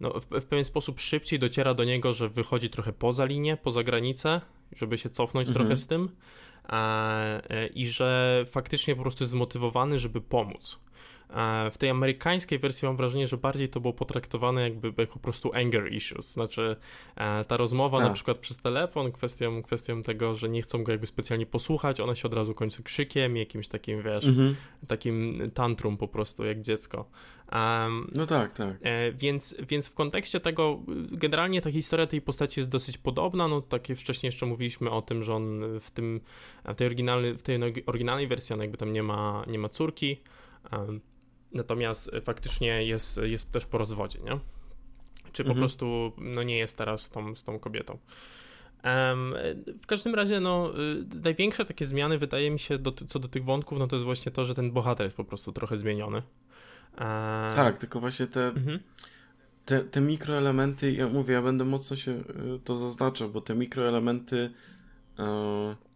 [0.00, 3.82] no, w, w, pewien sposób szybciej dociera do niego, że wychodzi trochę poza linię, poza
[3.82, 4.40] granicę,
[4.76, 5.66] żeby się cofnąć mhm.
[5.66, 6.08] trochę z tym
[6.68, 10.78] e, i że faktycznie po prostu jest zmotywowany, żeby pomóc.
[11.72, 15.54] W tej amerykańskiej wersji mam wrażenie, że bardziej to było potraktowane jakby jako po prostu
[15.54, 16.32] anger issues.
[16.32, 16.76] Znaczy
[17.16, 18.06] e, ta rozmowa tak.
[18.06, 22.14] na przykład przez telefon, kwestią, kwestią tego, że nie chcą go jakby specjalnie posłuchać, ona
[22.14, 24.56] się od razu kończy krzykiem, jakimś takim, wiesz, mhm.
[24.86, 27.10] takim tantrum po prostu, jak dziecko.
[27.52, 28.76] Um, no tak, tak.
[28.82, 33.48] E, więc, więc w kontekście tego, generalnie ta historia tej postaci jest dosyć podobna.
[33.48, 36.20] No, takie wcześniej jeszcze mówiliśmy o tym, że on w tym,
[36.64, 40.20] w tej oryginalnej, w tej oryginalnej wersji, on jakby tam nie ma, nie ma córki.
[40.72, 41.00] Um,
[41.54, 44.38] Natomiast faktycznie jest, jest też po rozwodzie, nie?
[45.32, 45.58] Czy po mhm.
[45.58, 47.98] prostu no, nie jest teraz z tą, z tą kobietą.
[48.84, 49.34] Um,
[49.82, 50.70] w każdym razie, no,
[51.14, 54.04] y, największe takie zmiany, wydaje mi się, do, co do tych wątków, no to jest
[54.04, 56.16] właśnie to, że ten bohater jest po prostu trochę zmieniony.
[56.16, 58.80] Um, tak, tylko właśnie te, mhm.
[59.64, 62.24] te, te mikroelementy, ja mówię, ja będę mocno się y,
[62.64, 64.50] to zaznaczał, bo te mikroelementy.
[65.18, 65.91] Yy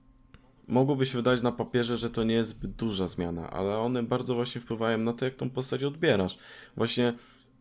[0.69, 4.35] mogłoby się wydać na papierze, że to nie jest zbyt duża zmiana, ale one bardzo
[4.35, 6.39] właśnie wpływają na to, jak tą postać odbierasz.
[6.77, 7.15] Właśnie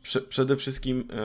[0.05, 1.23] prze, przede wszystkim e,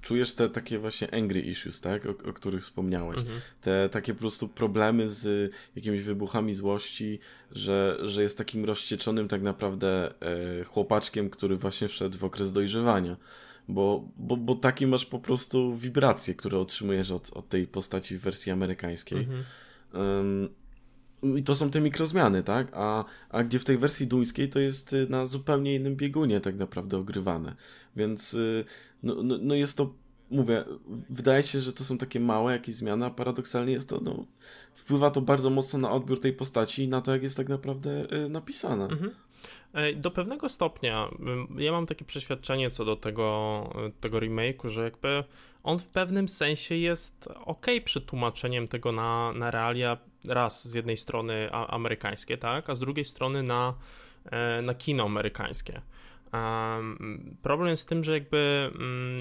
[0.00, 3.20] czujesz te takie właśnie angry issues, tak, o, o których wspomniałeś.
[3.20, 3.40] Mhm.
[3.60, 7.18] Te takie po prostu problemy z jakimiś wybuchami złości,
[7.52, 10.14] że, że jest takim rozścieczonym tak naprawdę
[10.60, 13.16] e, chłopaczkiem, który właśnie wszedł w okres dojrzewania.
[13.68, 18.20] Bo, bo, bo taki masz po prostu wibracje, które otrzymujesz od, od tej postaci w
[18.20, 19.18] wersji amerykańskiej.
[19.18, 19.44] Mhm.
[19.94, 20.48] Um,
[21.22, 22.68] i to są te mikrozmiany, tak?
[22.72, 26.56] A, a gdzie w tej wersji duńskiej to jest y, na zupełnie innym biegunie tak
[26.56, 27.56] naprawdę ogrywane.
[27.96, 28.64] Więc y,
[29.02, 29.94] no, no, no jest to,
[30.30, 30.64] mówię,
[31.10, 34.26] wydaje się, że to są takie małe jakieś zmiany, a paradoksalnie jest to, no,
[34.74, 38.12] wpływa to bardzo mocno na odbiór tej postaci i na to, jak jest tak naprawdę
[38.24, 38.84] y, napisana.
[38.84, 39.10] Mhm.
[39.96, 41.08] Do pewnego stopnia
[41.58, 45.24] ja mam takie przeświadczenie co do tego, tego remake'u, że jakby
[45.62, 49.98] on w pewnym sensie jest ok przetłumaczeniem tego na, na realia
[50.28, 53.74] raz z jednej strony amerykańskie, tak, a z drugiej strony na,
[54.24, 55.82] e, na kino amerykańskie.
[57.42, 59.16] Problem jest z tym, że jakby um,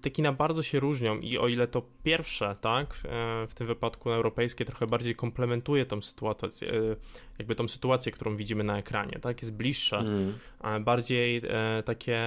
[0.00, 4.10] te kina bardzo się różnią i o ile to pierwsze, tak, e, w tym wypadku
[4.10, 6.96] europejskie trochę bardziej komplementuje tą sytuację, e,
[7.38, 10.84] jakby tą sytuację, którą widzimy na ekranie, tak, jest bliższe, mm.
[10.84, 12.22] bardziej e, takie,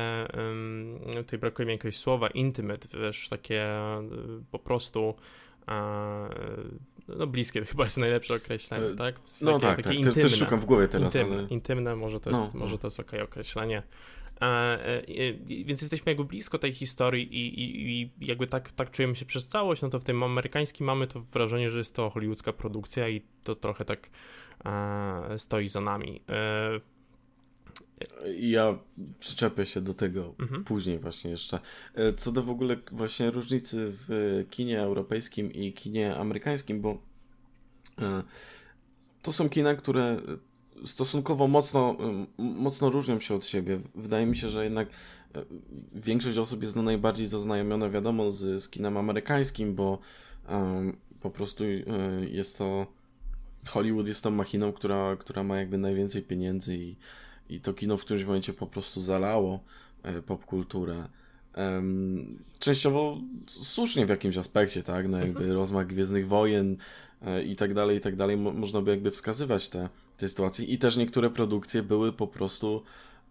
[1.17, 3.65] tutaj brakuje mi jakiegoś słowa, intimate, wiesz, takie
[4.51, 5.15] po prostu
[7.07, 9.15] no bliskie chyba jest najlepsze określenie, tak?
[9.41, 9.97] no takie, tak, takie tak.
[9.97, 10.29] Intymne.
[10.29, 11.47] Też szukam w głowie teraz, intymne, ale...
[11.47, 12.77] intymne może to jest, no, może no.
[12.77, 13.83] to jest okej okay określenie.
[14.41, 15.33] E, e,
[15.65, 19.47] więc jesteśmy jakby blisko tej historii i, i, i, jakby tak, tak czujemy się przez
[19.47, 23.21] całość, no to w tym amerykańskim mamy to wrażenie, że jest to hollywoodzka produkcja i
[23.43, 24.09] to trochę tak
[24.65, 26.21] e, stoi za nami.
[28.37, 28.77] Ja
[29.19, 30.63] przyczepię się do tego mhm.
[30.63, 31.59] później właśnie jeszcze.
[32.17, 36.97] Co do w ogóle właśnie różnicy w kinie europejskim i kinie amerykańskim, bo
[39.21, 40.21] to są kina, które
[40.85, 41.97] stosunkowo mocno,
[42.37, 43.79] mocno różnią się od siebie.
[43.95, 44.87] Wydaje mi się, że jednak
[45.35, 45.45] e,
[45.93, 49.99] większość osób jest no najbardziej zaznajomiona, wiadomo, z, z kinem amerykańskim, bo
[50.49, 51.63] um, po prostu
[52.31, 52.87] jest to
[53.67, 56.95] Hollywood jest tą machiną, która, która ma jakby najwięcej pieniędzy i
[57.49, 59.59] i to kino w którymś momencie po prostu zalało
[60.03, 61.07] e, popkulturę.
[62.59, 65.07] Częściowo słusznie w jakimś aspekcie, tak?
[65.07, 65.51] No jakby mhm.
[65.51, 66.77] rozmach Gwiezdnych Wojen e,
[67.45, 68.37] i tak dalej, i tak dalej.
[68.37, 70.65] Mo można by jakby wskazywać te, te sytuacje.
[70.65, 72.83] I też niektóre produkcje były po prostu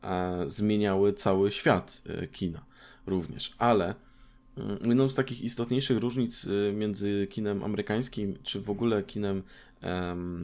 [0.02, 2.64] e, zmieniały cały świat e, kina
[3.06, 3.54] również.
[3.58, 3.94] Ale
[4.56, 9.42] mm, jedną z takich istotniejszych różnic e, między kinem amerykańskim, czy w ogóle kinem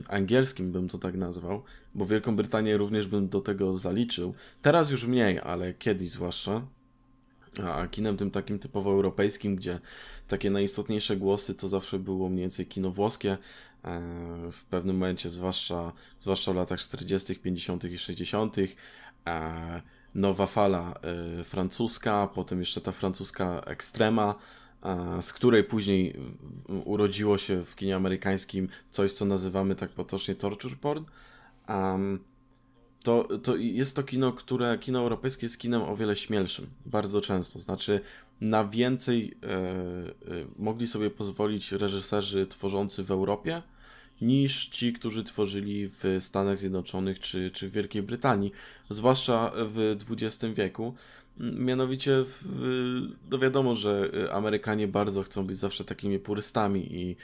[0.08, 1.62] angielskim, bym to tak nazwał,
[1.94, 4.34] bo Wielką Brytanię również bym do tego zaliczył.
[4.62, 6.62] Teraz już mniej, ale kiedyś zwłaszcza.
[7.64, 9.80] A kinem tym takim typowo europejskim, gdzie
[10.28, 13.38] takie najistotniejsze głosy to zawsze było mniej więcej kino włoskie, e,
[14.52, 17.84] w pewnym momencie, zwłaszcza, zwłaszcza w latach 40., 50.
[17.84, 18.56] i 60.,
[19.26, 19.82] e,
[20.14, 20.94] nowa fala
[21.40, 24.34] e, francuska, potem jeszcze ta francuska ekstrema,
[25.20, 26.16] z której później
[26.84, 31.04] urodziło się w kinie amerykańskim coś, co nazywamy tak potocznie torture porn.
[33.02, 37.58] To, to jest to kino, które kino europejskie jest kinem o wiele śmielszym, bardzo często.
[37.58, 38.00] Znaczy,
[38.40, 39.60] na więcej e, e,
[40.58, 43.62] mogli sobie pozwolić reżyserzy tworzący w Europie
[44.20, 48.52] niż ci, którzy tworzyli w Stanach Zjednoczonych czy, czy w Wielkiej Brytanii,
[48.90, 50.94] zwłaszcza w XX wieku.
[51.38, 57.16] Mianowicie, w, no wiadomo, że Amerykanie bardzo chcą być zawsze takimi purystami i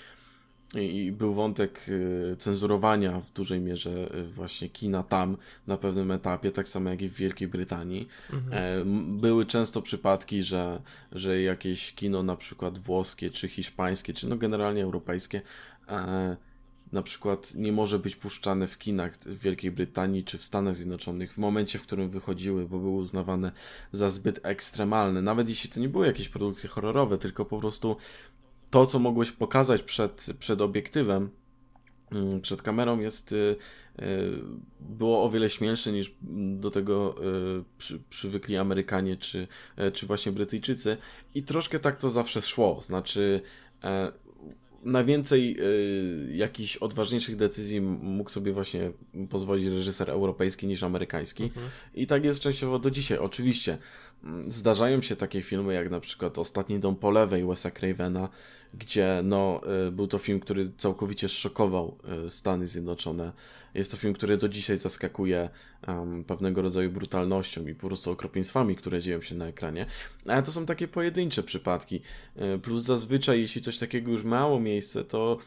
[0.75, 6.53] i był wątek y, cenzurowania w dużej mierze y, właśnie kina tam na pewnym etapie,
[6.53, 8.09] tak samo jak i w Wielkiej Brytanii.
[8.33, 8.53] Mhm.
[8.53, 8.85] E,
[9.21, 14.83] były często przypadki, że, że jakieś kino na przykład włoskie, czy hiszpańskie, czy no generalnie
[14.83, 15.43] europejskie
[15.89, 16.37] e,
[16.93, 21.33] na przykład nie może być puszczane w kinach w Wielkiej Brytanii czy w Stanach Zjednoczonych
[21.33, 23.53] w momencie, w którym wychodziły, bo były uznawane
[23.93, 25.23] za zbyt ekstremalne.
[25.23, 27.97] Nawet jeśli to nie były jakieś produkcje horrorowe, tylko po prostu
[28.71, 31.31] to, co mogłeś pokazać przed, przed obiektywem,
[32.13, 33.57] mm, przed kamerą jest y,
[33.99, 34.33] y,
[34.81, 36.15] było o wiele śmielsze niż
[36.57, 37.15] do tego
[37.59, 39.49] y, przy, przywykli Amerykanie czy,
[39.93, 40.97] czy właśnie Brytyjczycy.
[41.35, 43.41] I troszkę tak to zawsze szło, znaczy
[43.85, 44.13] e,
[44.87, 48.91] na więcej y, jakichś odważniejszych decyzji mógł sobie właśnie
[49.31, 51.45] pozwolić reżyser europejski niż amerykański.
[51.45, 51.69] Mhm.
[51.95, 53.19] I tak jest częściowo do dzisiaj.
[53.19, 53.79] Oczywiście
[54.25, 58.29] mm, zdarzają się takie filmy, jak na przykład Ostatni dom po lewej Wes'a Cravena,
[58.75, 63.33] gdzie no, y, był to film, który całkowicie szokował y, Stany Zjednoczone
[63.77, 65.49] jest to film, który do dzisiaj zaskakuje
[65.89, 69.87] um, pewnego rodzaju brutalnością i po prostu okropieństwami, które dzieją się na ekranie.
[70.27, 72.01] Ale to są takie pojedyncze przypadki.
[72.37, 75.39] E, plus zazwyczaj, jeśli coś takiego już miało miejsce, to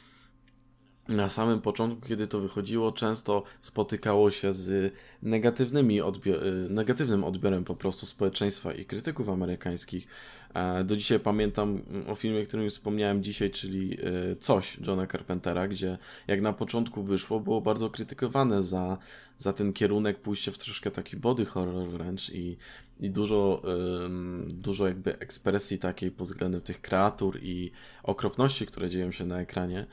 [1.07, 7.65] na samym początku, kiedy to wychodziło, często spotykało się z negatywnymi odbior e, negatywnym odbiorem
[7.65, 10.07] po prostu społeczeństwa i krytyków amerykańskich.
[10.53, 15.97] E, do dzisiaj pamiętam o filmie, którym wspomniałem dzisiaj, czyli e, Coś Johna Carpentera, gdzie
[16.27, 18.97] jak na początku wyszło, było bardzo krytykowane za,
[19.37, 22.57] za ten kierunek, pójście w troszkę taki body horror wręcz i,
[22.99, 23.61] i dużo,
[24.47, 27.71] dużo jakby ekspresji takiej pod względem tych kreatur i
[28.03, 29.85] okropności, które dzieją się na ekranie.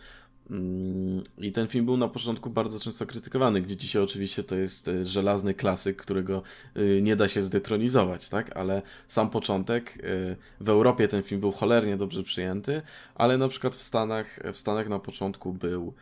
[0.50, 4.88] Mm, I ten film był na początku bardzo często krytykowany, gdzie dzisiaj oczywiście to jest
[4.88, 6.42] e, żelazny klasyk, którego
[6.74, 8.56] e, nie da się zdetronizować, tak?
[8.56, 12.82] Ale sam początek, e, w Europie ten film był cholernie dobrze przyjęty,
[13.14, 15.94] ale na przykład w Stanach, w Stanach na początku był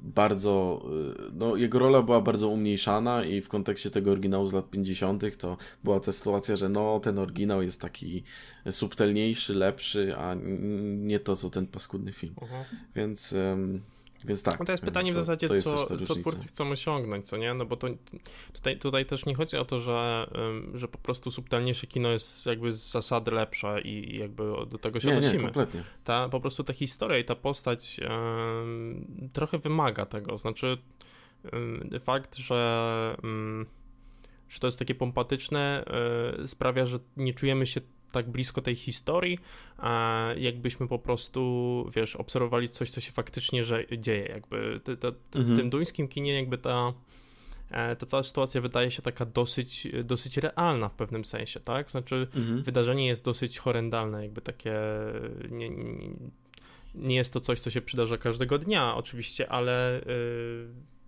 [0.00, 0.82] bardzo,
[1.28, 5.36] y, no jego rola była bardzo umniejszana i w kontekście tego oryginału z lat 50.
[5.38, 8.22] to była ta sytuacja, że no ten oryginał jest taki
[8.70, 10.36] subtelniejszy, lepszy, a
[10.96, 12.34] nie to co ten paskudny film.
[12.36, 12.62] Uh mhm.
[12.62, 12.66] -huh.
[12.94, 13.82] Więc um,
[14.24, 14.60] więc tak.
[14.60, 17.54] No to jest pytanie to, w zasadzie, co, co twórcy chcą osiągnąć, co nie?
[17.54, 17.88] No bo to
[18.52, 20.30] tutaj, tutaj też nie chodzi o to, że,
[20.74, 25.08] że po prostu subtelniejsze kino jest jakby z zasady lepsze i jakby do tego się
[25.08, 25.38] nie, odnosimy.
[25.38, 25.84] Nie, kompletnie.
[26.04, 30.36] Ta, po prostu ta historia i ta postać um, trochę wymaga tego.
[30.36, 30.78] Znaczy
[31.52, 33.66] um, fakt, że, um,
[34.48, 35.84] że to jest takie pompatyczne
[36.44, 37.80] y, sprawia, że nie czujemy się
[38.12, 39.38] tak blisko tej historii,
[39.78, 43.62] a jakbyśmy po prostu, wiesz, obserwowali coś, co się faktycznie
[43.98, 44.26] dzieje.
[44.26, 45.54] Jakby te, te, te, mhm.
[45.54, 46.92] w tym duńskim kinie jakby ta,
[47.70, 51.90] e, ta cała sytuacja wydaje się taka dosyć, dosyć realna w pewnym sensie, tak?
[51.90, 52.62] Znaczy mhm.
[52.62, 54.74] wydarzenie jest dosyć horrendalne, jakby takie
[55.50, 56.10] nie, nie,
[56.94, 60.98] nie, jest to coś, co się przydarza każdego dnia oczywiście, ale yy,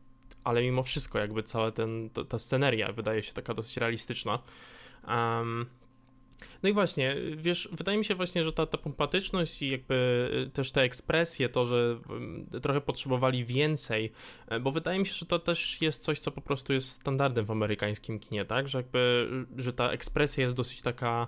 [0.44, 4.38] ale mimo wszystko jakby cała ten, ta, ta sceneria wydaje się taka dosyć realistyczna.
[5.08, 5.66] Um,
[6.62, 10.50] no i właśnie, wiesz, wydaje mi się właśnie, że ta, ta pompatyczność i jakby y,
[10.50, 11.98] też te ekspresje, to, że
[12.54, 14.12] y, trochę potrzebowali więcej,
[14.48, 17.44] e, bo wydaje mi się, że to też jest coś, co po prostu jest standardem
[17.44, 18.68] w amerykańskim kinie, tak?
[18.68, 21.26] Że jakby, że ta ekspresja jest dosyć taka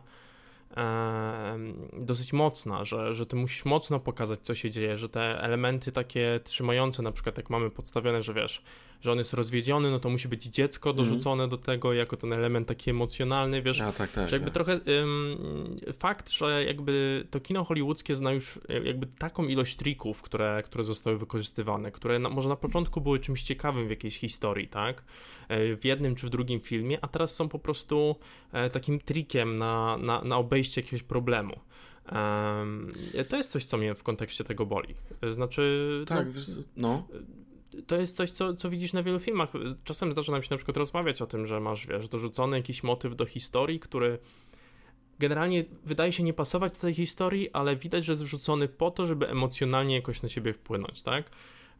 [1.92, 6.40] dosyć mocna, że, że ty musisz mocno pokazać, co się dzieje, że te elementy takie
[6.44, 8.62] trzymające, na przykład jak mamy podstawione, że wiesz,
[9.02, 11.06] że on jest rozwiedziony, no to musi być dziecko mhm.
[11.06, 11.50] dorzucone mm.
[11.50, 14.54] do tego jako ten element taki emocjonalny, wiesz, A, tak, tak, że jakby tak.
[14.54, 20.22] trochę ym, fakt, że jakby to kino hollywoodzkie zna już e, jakby taką ilość trików,
[20.22, 24.68] które, które zostały wykorzystywane, które na, może na początku były czymś ciekawym w jakiejś historii,
[24.68, 25.04] tak,
[25.48, 28.16] e, w jednym czy w drugim filmie, a teraz są po prostu
[28.52, 31.60] e, takim trikiem na, na, na obejście jakiegoś problemu.
[32.12, 32.92] Um,
[33.28, 34.94] to jest coś, co mnie w kontekście tego boli.
[35.32, 36.04] Znaczy.
[36.08, 37.08] Tak, no, wiesz, no
[37.86, 39.52] to jest coś, co, co widzisz na wielu filmach.
[39.84, 43.16] Czasem zdarza nam się na przykład rozmawiać o tym, że masz, wiesz, dorzucony jakiś motyw
[43.16, 44.18] do historii, który
[45.18, 49.06] generalnie wydaje się nie pasować do tej historii, ale widać, że jest wrzucony po to,
[49.06, 51.30] żeby emocjonalnie jakoś na siebie wpłynąć, tak?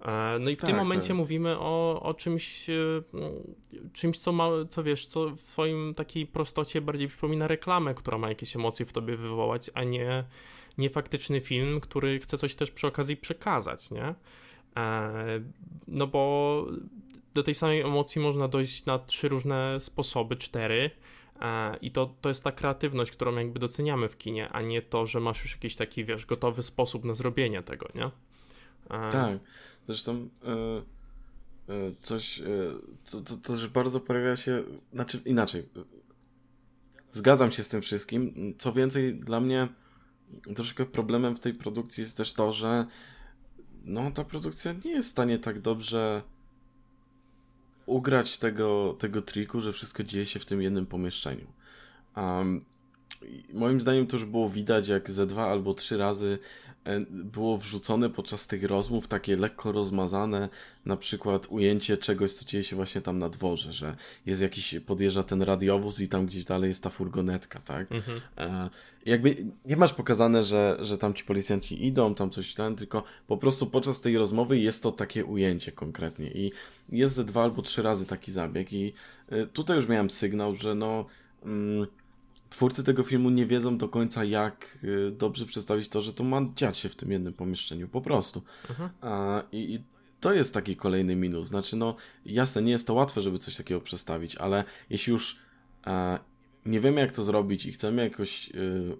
[0.00, 1.16] E, no i w tak, tym momencie tak.
[1.16, 2.74] mówimy o, o czymś, e,
[3.92, 8.28] czymś co, ma, co wiesz, co w swoim takiej prostocie bardziej przypomina reklamę, która ma
[8.28, 10.24] jakieś emocje w tobie wywołać, a nie,
[10.78, 14.14] nie faktyczny film, który chce coś też przy okazji przekazać, nie?
[14.76, 15.40] E,
[15.88, 16.66] no bo
[17.34, 20.90] do tej samej emocji można dojść na trzy różne sposoby, cztery.
[21.40, 25.06] E, I to, to jest ta kreatywność, którą jakby doceniamy w kinie, a nie to,
[25.06, 28.10] że masz już jakiś taki, wiesz, gotowy sposób na zrobienie tego, nie?
[28.88, 29.38] Tak.
[29.86, 30.28] Zresztą
[32.00, 32.42] coś,
[33.04, 35.68] co, to, też bardzo pojawia się, znaczy inaczej.
[37.10, 38.54] Zgadzam się z tym wszystkim.
[38.58, 39.68] Co więcej, dla mnie
[40.54, 42.86] troszkę problemem w tej produkcji jest też to, że
[43.84, 46.22] no ta produkcja nie jest w stanie tak dobrze
[47.86, 51.46] ugrać tego, tego triku, że wszystko dzieje się w tym jednym pomieszczeniu.
[52.16, 52.64] Um,
[53.52, 56.38] moim zdaniem to już było widać, jak ze dwa albo trzy razy
[56.84, 60.48] E, było wrzucone podczas tych rozmów takie lekko rozmazane,
[60.86, 63.96] na przykład ujęcie czegoś, co dzieje się właśnie tam na dworze, że
[64.26, 67.92] jest jakiś, podjeżdża ten radiowóz i tam gdzieś dalej jest ta furgonetka, tak?
[67.92, 68.20] Mhm.
[68.38, 68.70] E,
[69.06, 73.36] jakby nie masz pokazane, że, że tam ci policjanci idą, tam coś tam, tylko po
[73.36, 76.52] prostu podczas tej rozmowy jest to takie ujęcie konkretnie i
[76.88, 78.92] jest ze dwa albo trzy razy taki zabieg i
[79.28, 81.06] e, tutaj już miałem sygnał, że no...
[81.44, 81.86] Mm,
[82.52, 86.40] twórcy tego filmu nie wiedzą do końca, jak y, dobrze przedstawić to, że to ma
[86.56, 88.42] dziać się w tym jednym pomieszczeniu, po prostu.
[88.70, 88.90] Mhm.
[89.00, 89.84] A, i, I
[90.20, 91.46] to jest taki kolejny minus.
[91.46, 95.38] Znaczy, no, jasne, nie jest to łatwe, żeby coś takiego przedstawić, ale jeśli już
[95.84, 96.18] a,
[96.66, 98.96] nie wiemy, jak to zrobić i chcemy jakoś y,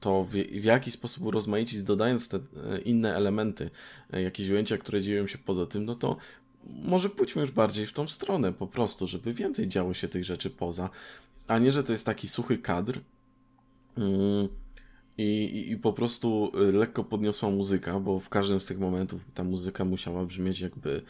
[0.00, 2.42] to w, w jaki sposób urozmaicić, dodając te y,
[2.84, 3.70] inne elementy,
[4.14, 6.16] y, jakieś ujęcia, które dzieją się poza tym, no to
[6.64, 10.50] może pójdźmy już bardziej w tą stronę po prostu, żeby więcej działo się tych rzeczy
[10.50, 10.90] poza
[11.48, 13.00] a nie, że to jest taki suchy kadr
[13.98, 14.48] mm,
[15.18, 19.44] i, i, po prostu y, lekko podniosła muzyka, bo w każdym z tych momentów ta
[19.44, 21.02] muzyka musiała brzmieć jakby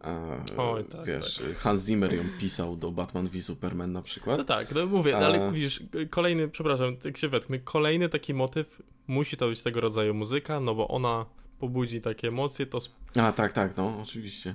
[0.00, 1.56] a, Oj, tak, wiesz, tak.
[1.56, 4.38] Hans Zimmer ją pisał do Batman v Superman na przykład.
[4.38, 8.82] No tak, no mówię, no, ale widzisz, kolejny, przepraszam, jak się wetknę, kolejny taki motyw,
[9.06, 11.26] musi to być tego rodzaju muzyka, no bo ona
[11.58, 12.78] pobudzi takie emocje, to...
[13.16, 14.54] A, tak, tak, no, oczywiście.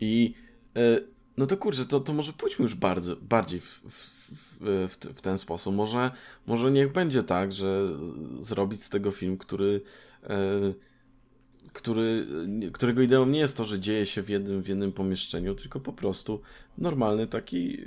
[0.00, 0.34] I...
[0.76, 5.20] Y no to kurczę, to, to może pójdźmy już bardzo, bardziej w, w, w, w,
[5.20, 5.74] ten sposób.
[5.74, 6.10] Może,
[6.46, 7.88] może niech będzie tak, że
[8.40, 9.80] zrobić z tego film, który,
[10.24, 10.38] e,
[11.72, 12.26] który,
[12.72, 15.92] którego ideą nie jest to, że dzieje się w jednym, w jednym pomieszczeniu, tylko po
[15.92, 16.40] prostu
[16.78, 17.84] normalny taki e,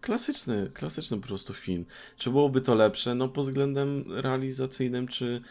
[0.00, 1.84] klasyczny, klasyczny po prostu film.
[2.16, 3.14] Czy byłoby to lepsze?
[3.14, 5.42] No pod względem realizacyjnym, czy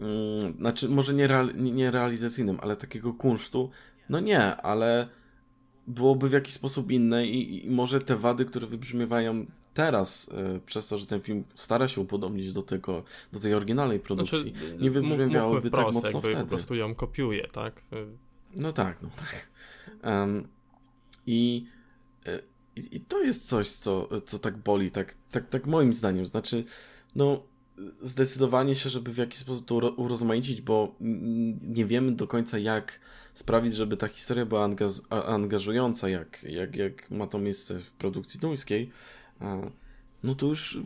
[0.00, 3.70] mm, znaczy może nie, real, nie realizacyjnym, ale takiego kunsztu?
[4.08, 5.08] No nie, ale
[5.88, 10.88] byłoby w jakiś sposób inne i, i może te wady, które wybrzmiewają teraz, y, przez
[10.88, 14.90] to, że ten film stara się upodobnić do tego, do tej oryginalnej produkcji, znaczy, nie
[14.90, 16.42] wybrzmiewałyby tak mocno jakby wtedy.
[16.42, 17.82] po prostu ją kopiuje, tak?
[18.56, 19.48] No tak, no tak.
[20.04, 20.48] Um,
[21.26, 21.66] i,
[22.76, 26.26] i, I to jest coś, co, co tak boli, tak, tak, tak moim zdaniem.
[26.26, 26.64] Znaczy,
[27.16, 27.42] no
[28.02, 30.94] zdecydowanie się, żeby w jakiś sposób to urozmaicić, bo
[31.62, 33.00] nie wiemy do końca, jak
[33.34, 38.40] sprawić, żeby ta historia była angaż angażująca, jak, jak, jak ma to miejsce w produkcji
[38.40, 38.90] duńskiej,
[40.22, 40.78] no to już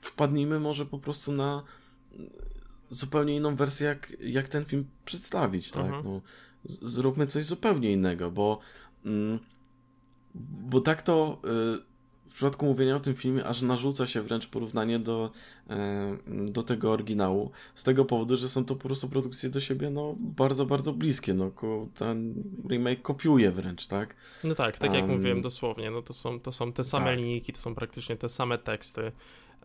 [0.00, 1.62] wpadnijmy może po prostu na
[2.90, 5.84] zupełnie inną wersję, jak, jak ten film przedstawić, tak?
[5.84, 6.04] Mhm.
[6.04, 6.20] No,
[6.64, 8.60] zróbmy coś zupełnie innego, bo,
[9.04, 9.38] mm,
[10.34, 11.40] bo tak to
[11.76, 11.89] y,
[12.30, 15.30] w przypadku mówienia o tym filmie aż narzuca się wręcz porównanie do,
[15.70, 17.50] e, do tego oryginału.
[17.74, 21.34] Z tego powodu, że są to po prostu produkcje do siebie no, bardzo, bardzo bliskie.
[21.34, 21.50] No,
[21.94, 22.34] ten
[22.68, 24.16] remake kopiuje wręcz, tak?
[24.44, 25.90] No tak, tak jak um, mówiłem dosłownie.
[25.90, 27.18] No, to, są, to są te same tak.
[27.18, 29.12] linijki, to są praktycznie te same teksty.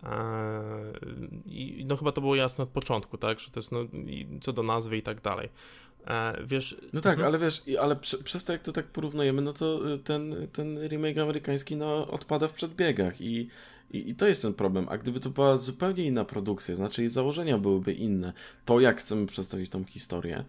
[0.03, 0.63] E,
[1.45, 3.79] I no chyba to było jasne od początku, tak, że to jest no,
[4.41, 5.49] co do nazwy i tak dalej.
[6.07, 6.75] E, wiesz...
[6.93, 7.27] No tak, mhm.
[7.27, 10.87] ale wiesz, ale prze, przez to jak to tak porównujemy, no to y, ten, ten
[10.87, 13.49] remake amerykański no, odpada w przedbiegach i,
[13.91, 14.87] i, i to jest ten problem.
[14.89, 18.33] A gdyby to była zupełnie inna produkcja, znaczy jej założenia byłyby inne,
[18.65, 20.43] to jak chcemy przedstawić tą historię,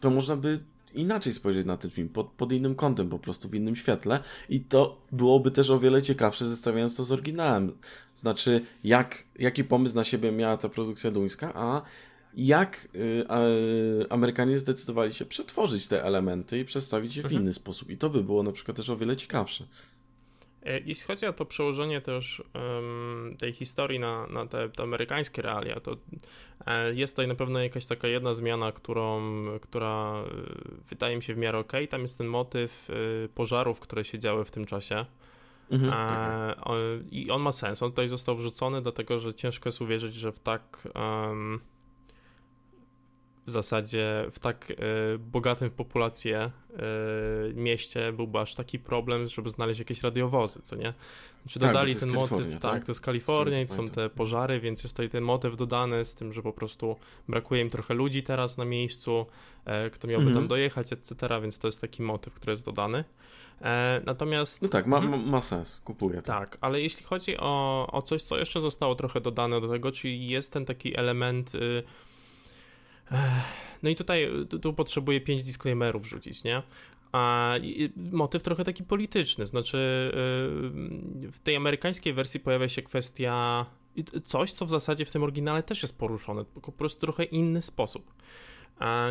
[0.00, 0.58] to można by
[0.94, 4.60] inaczej spojrzeć na ten film, pod, pod innym kątem, po prostu w innym świetle i
[4.60, 7.72] to byłoby też o wiele ciekawsze zestawiając to z oryginałem.
[8.16, 11.82] Znaczy, jak, jaki pomysł na siebie miała ta produkcja duńska, a
[12.36, 13.24] jak y,
[14.10, 17.42] Amerykanie zdecydowali się przetworzyć te elementy i przedstawić je w mhm.
[17.42, 17.90] inny sposób.
[17.90, 19.64] I to by było na przykład też o wiele ciekawsze.
[20.64, 25.42] E, jeśli chodzi o to przełożenie też um, tej historii na, na te, te, amerykańskie
[25.42, 25.96] realia, to
[26.66, 29.22] e, jest tutaj na pewno jakaś taka jedna zmiana, którą,
[29.60, 30.30] która e,
[30.88, 31.72] wydaje mi się w miarę ok.
[31.90, 32.88] Tam jest ten motyw
[33.34, 35.04] pożarów, które się działy w tym czasie.
[35.70, 36.58] Mhm, tak.
[37.10, 37.82] I on ma sens.
[37.82, 40.88] On tutaj został wrzucony, dlatego że ciężko jest uwierzyć, że w tak.
[40.94, 41.60] Um,
[43.46, 44.74] w zasadzie w tak y,
[45.18, 46.50] bogatym w populację
[47.50, 50.94] y, mieście byłby aż taki problem, żeby znaleźć jakieś radiowozy, co nie?
[51.48, 54.82] Czy tak, dodali ten motyw, tak, tak, to jest Kalifornia i są te pożary, więc
[54.82, 56.96] jest tutaj ten motyw dodany z tym, że po prostu
[57.28, 59.26] brakuje im trochę ludzi teraz na miejscu,
[59.64, 60.42] e, kto miałby mhm.
[60.42, 63.04] tam dojechać, etc., więc to jest taki motyw, który jest dodany.
[63.62, 64.62] E, natomiast.
[64.62, 66.16] No tak, ma, ma, ma sens, kupuję.
[66.16, 66.22] To.
[66.22, 70.28] Tak, ale jeśli chodzi o, o coś, co jeszcze zostało trochę dodane do tego, czyli
[70.28, 71.54] jest ten taki element.
[71.54, 71.82] Y,
[73.82, 76.62] no i tutaj tu, tu potrzebuję pięć disclaimerów rzucić, nie?
[77.12, 77.54] A
[77.96, 79.78] motyw trochę taki polityczny, znaczy
[81.24, 83.66] y, w tej amerykańskiej wersji pojawia się kwestia
[84.24, 88.14] coś, co w zasadzie w tym oryginale też jest poruszone, po prostu trochę inny sposób.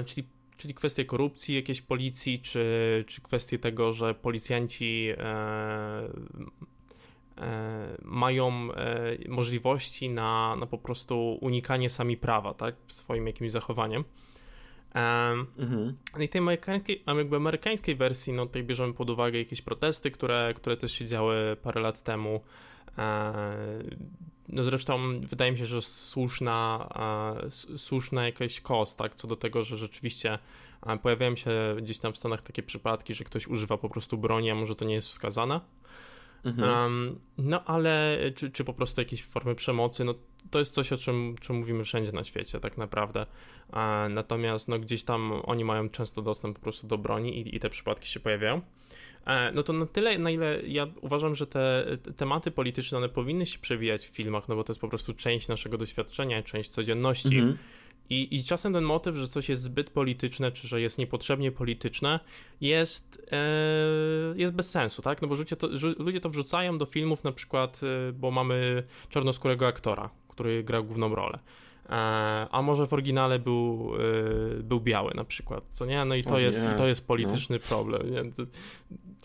[0.05, 0.27] Czyli
[0.57, 6.09] czyli kwestie korupcji jakiejś policji, czy, czy kwestie tego, że policjanci e,
[8.01, 14.03] mają e, możliwości na, na po prostu unikanie sami prawa, tak, swoim jakimś zachowaniem.
[15.57, 15.97] Mhm.
[16.17, 20.53] No I tej amerykańskiej, jakby amerykańskiej wersji, no tutaj bierzemy pod uwagę jakieś protesty, które,
[20.55, 22.41] które też się działy parę lat temu.
[24.49, 26.89] No zresztą wydaje mi się, że słuszna,
[27.77, 30.39] słuszna jakaś kos, tak, co do tego, że rzeczywiście
[31.01, 34.55] pojawiają się gdzieś tam w Stanach takie przypadki, że ktoś używa po prostu broni, a
[34.55, 35.59] może to nie jest wskazane.
[36.43, 36.69] Mhm.
[36.69, 40.13] Um, no ale czy, czy po prostu jakieś formy przemocy, no
[40.51, 43.25] to jest coś, o czym, czym mówimy wszędzie na świecie tak naprawdę.
[43.73, 47.59] E, natomiast no gdzieś tam oni mają często dostęp po prostu do broni i, i
[47.59, 48.61] te przypadki się pojawiają.
[49.25, 53.09] E, no to na tyle, na ile ja uważam, że te, te tematy polityczne, one
[53.09, 56.69] powinny się przewijać w filmach, no bo to jest po prostu część naszego doświadczenia, część
[56.69, 57.37] codzienności.
[57.37, 57.57] Mhm.
[58.13, 62.19] I, I czasem ten motyw, że coś jest zbyt polityczne, czy że jest niepotrzebnie polityczne,
[62.61, 63.37] jest, e,
[64.35, 65.21] jest bez sensu, tak?
[65.21, 65.67] No bo ludzie to,
[65.99, 71.15] ludzie to wrzucają do filmów na przykład, e, bo mamy czarnoskórego aktora, który gra główną
[71.15, 71.39] rolę.
[71.85, 71.91] E,
[72.51, 73.93] a może w oryginale był,
[74.59, 76.05] e, był biały na przykład, co nie?
[76.05, 77.67] No i to, jest, to jest polityczny no.
[77.69, 78.11] problem.
[78.11, 78.23] Nie?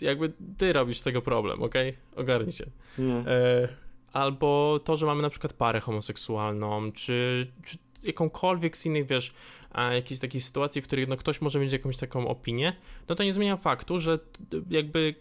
[0.00, 1.74] Jakby ty robisz z tego problem, ok?
[2.16, 2.66] Ogarnij się.
[2.98, 3.24] No.
[4.12, 9.34] Albo to, że mamy na przykład parę homoseksualną, czy, czy jakąkolwiek z innych, wiesz,
[9.94, 12.76] jakiejś takiej sytuacji, w której no, ktoś może mieć jakąś taką opinię,
[13.08, 14.18] no to nie zmienia faktu, że
[14.70, 15.14] jakby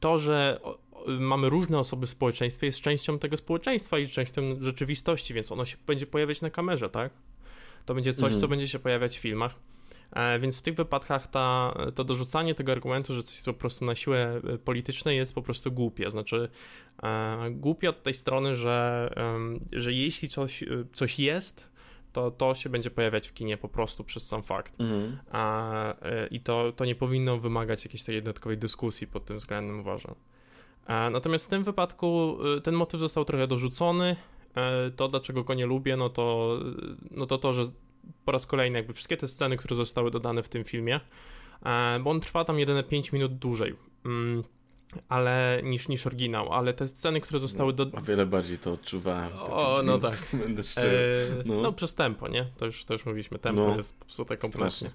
[0.00, 0.60] to, że
[1.06, 5.76] mamy różne osoby w społeczeństwie, jest częścią tego społeczeństwa i częścią rzeczywistości, więc ono się
[5.86, 7.12] będzie pojawiać na kamerze, tak?
[7.86, 8.40] To będzie coś, mhm.
[8.40, 9.58] co będzie się pojawiać w filmach.
[10.12, 13.84] E, więc w tych wypadkach ta, to dorzucanie tego argumentu, że coś jest po prostu
[13.84, 16.10] na siłę e, polityczne jest po prostu głupie.
[16.10, 16.48] Znaczy,
[17.02, 19.10] e, głupie od tej strony, że,
[19.72, 21.70] że jeśli coś, coś jest,
[22.12, 24.80] to to się będzie pojawiać w kinie po prostu przez sam fakt.
[24.80, 25.18] Mhm.
[25.30, 25.94] A,
[26.30, 30.14] I to, to nie powinno wymagać jakiejś takiej dodatkowej dyskusji pod tym względem, uważam.
[30.86, 34.16] A, natomiast w tym wypadku ten motyw został trochę dorzucony.
[34.96, 36.58] To, dlaczego go nie lubię, no to,
[37.10, 37.64] no to to, że
[38.24, 41.00] po raz kolejny jakby wszystkie te sceny, które zostały dodane w tym filmie,
[41.62, 43.76] e, bo on trwa tam jedyne 5 minut dłużej.
[44.04, 44.44] Mm,
[45.08, 47.82] ale niż, niż oryginał, ale te sceny, które zostały do...
[47.92, 49.32] O wiele bardziej to odczuwałem.
[49.38, 50.14] O, no tak.
[50.44, 51.26] Będę szczery.
[51.40, 51.62] E, no.
[51.62, 51.72] no.
[51.72, 52.46] przez tempo, nie?
[52.58, 53.76] To już, to już mówiliśmy, tempo no.
[53.76, 54.90] jest psute kompletnie.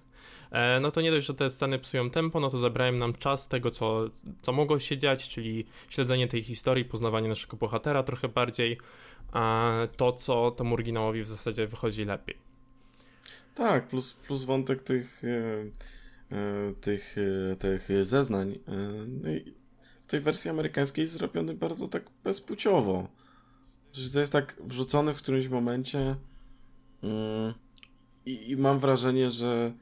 [0.52, 3.48] E, no to nie dość, że te sceny psują tempo, no to zabrałem nam czas
[3.48, 4.10] tego, co,
[4.42, 8.78] co mogło się dziać, czyli śledzenie tej historii, poznawanie naszego bohatera trochę bardziej,
[9.32, 12.45] a to, co temu oryginałowi w zasadzie wychodzi lepiej.
[13.56, 17.16] Tak, plus, plus wątek tych, e, e, tych,
[17.52, 18.60] e, tych zeznań.
[19.08, 19.30] No
[20.04, 23.08] w tej wersji amerykańskiej jest zrobiony bardzo tak bezpłciowo.
[23.94, 26.16] Że to jest tak wrzucony w którymś momencie
[28.26, 29.74] i, i mam wrażenie, że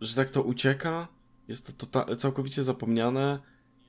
[0.00, 1.08] że tak to ucieka,
[1.48, 3.38] jest to tota-, całkowicie zapomniane,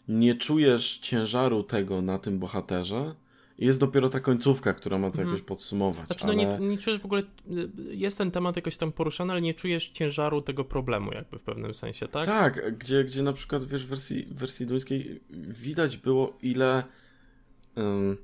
[0.07, 3.15] nie czujesz ciężaru tego na tym bohaterze,
[3.57, 5.45] jest dopiero ta końcówka, która ma to jakoś hmm.
[5.45, 6.05] podsumować.
[6.05, 6.35] Znaczy, ale...
[6.35, 7.23] no nie, nie czujesz w ogóle,
[7.89, 11.73] jest ten temat jakoś tam poruszany, ale nie czujesz ciężaru tego problemu jakby w pewnym
[11.73, 12.25] sensie, tak?
[12.25, 16.83] Tak, gdzie, gdzie na przykład, wiesz, w wersji, w wersji duńskiej widać było ile,
[17.75, 18.17] um,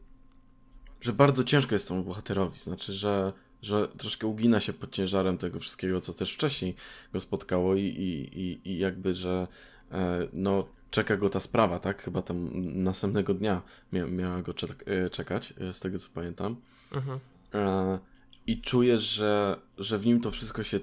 [1.01, 5.59] że bardzo ciężko jest temu bohaterowi, znaczy, że że troszkę ugina się pod ciężarem tego
[5.59, 6.75] wszystkiego, co też wcześniej
[7.13, 9.47] go spotkało i, i, i, i jakby, że
[9.91, 12.01] e, no czeka go ta sprawa, tak?
[12.01, 12.49] Chyba tam
[12.83, 13.61] następnego dnia
[13.93, 14.53] mia miała go
[14.85, 16.55] e, czekać, e, z tego co pamiętam.
[16.91, 17.19] Mhm.
[17.53, 17.99] E,
[18.47, 20.79] I czujesz, że, że w nim to wszystko się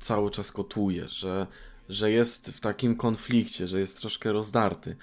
[0.00, 1.46] cały czas kotuje, że,
[1.88, 4.96] że jest w takim konflikcie, że jest troszkę rozdarty.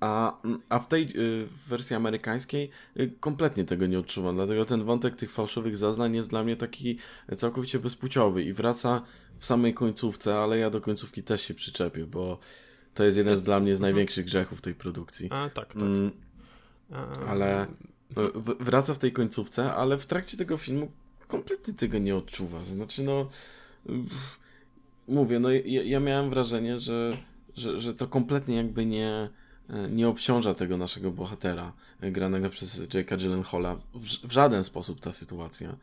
[0.00, 5.16] A, a w tej y, wersji amerykańskiej y, kompletnie tego nie odczuwam, dlatego ten wątek
[5.16, 6.98] tych fałszywych zaznań jest dla mnie taki
[7.36, 9.02] całkowicie bezpłciowy i wraca
[9.38, 12.38] w samej końcówce, ale ja do końcówki też się przyczepię, bo
[12.96, 13.42] to jest jeden jest...
[13.42, 13.92] z dla mnie z mhm.
[13.92, 15.28] największych grzechów tej produkcji.
[15.30, 15.82] A, tak, tak.
[15.82, 16.10] Mm,
[17.28, 17.66] ale
[18.60, 20.90] wraca w tej końcówce, ale w trakcie tego filmu
[21.28, 22.60] kompletnie tego nie odczuwa.
[22.64, 23.28] Znaczy, no,
[25.08, 27.16] mówię, no ja, ja miałem wrażenie, że,
[27.56, 29.28] że, że to kompletnie jakby nie,
[29.90, 35.76] nie obciąża tego naszego bohatera, granego przez Jake'a Gyllenhaala w, w żaden sposób ta sytuacja.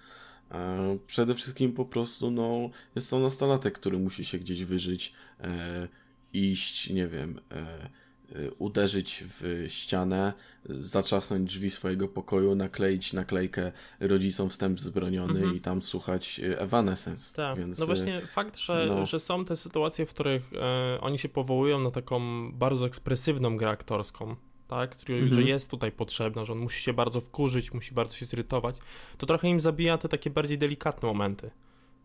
[0.52, 5.88] E, przede wszystkim po prostu, no, jest to nastolatek, który musi się gdzieś wyżyć, e,
[6.34, 7.90] iść, nie wiem, e,
[8.36, 10.34] Y, uderzyć w ścianę,
[10.66, 15.56] zaczasnąć drzwi swojego pokoju, nakleić naklejkę rodzicom wstęp zbroniony mhm.
[15.58, 17.36] i tam słuchać y, Evanescence.
[17.36, 19.06] Tak, Więc, no właśnie fakt, że, no...
[19.06, 23.70] że są te sytuacje, w których e, oni się powołują na taką bardzo ekspresywną grę
[23.70, 24.36] aktorską,
[24.68, 25.34] tak, który, mhm.
[25.34, 28.80] że jest tutaj potrzebna, że on musi się bardzo wkurzyć, musi bardzo się zirytować,
[29.18, 31.52] to trochę im zabija te takie bardziej delikatne momenty.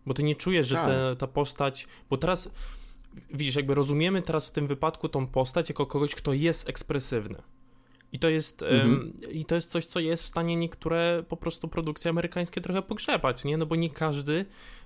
[0.07, 0.87] Bo ty nie czujesz, że tak.
[0.87, 2.51] te, ta postać, bo teraz
[3.31, 7.43] widzisz, jakby rozumiemy teraz w tym wypadku tą postać jako kogoś, kto jest ekspresywny.
[8.13, 8.91] I to jest, mhm.
[8.91, 12.83] um, I to jest coś, co jest w stanie niektóre po prostu produkcje amerykańskie trochę
[12.83, 13.57] pogrzebać, nie?
[13.57, 14.45] No bo nie każdy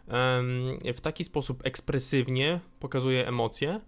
[0.09, 3.81] um, w taki sposób ekspresywnie pokazuje emocje.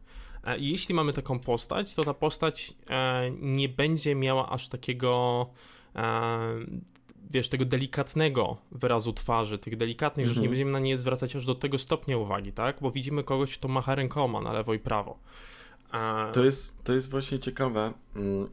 [0.45, 5.47] E, jeśli mamy taką postać, to ta postać e, nie będzie miała aż takiego
[5.97, 6.39] e,
[7.35, 10.51] wiesz, tego delikatnego wyrazu twarzy, tych delikatnych rzeczy, nie mhm.
[10.51, 12.77] będziemy na nie zwracać aż do tego stopnia uwagi, tak?
[12.81, 15.19] Bo widzimy kogoś, kto macha rękoma na lewo i prawo.
[15.91, 16.31] A...
[16.35, 18.49] To, jest, to jest właśnie ciekawe mm,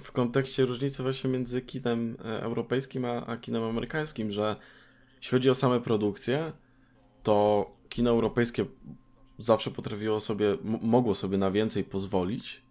[0.00, 4.56] w kontekście różnicy właśnie między kinem e, europejskim a, a kinem amerykańskim, że
[5.16, 6.52] jeśli chodzi o same produkcje,
[7.22, 8.64] to kino europejskie
[9.38, 12.62] zawsze potrafiło sobie, mogło sobie na więcej pozwolić,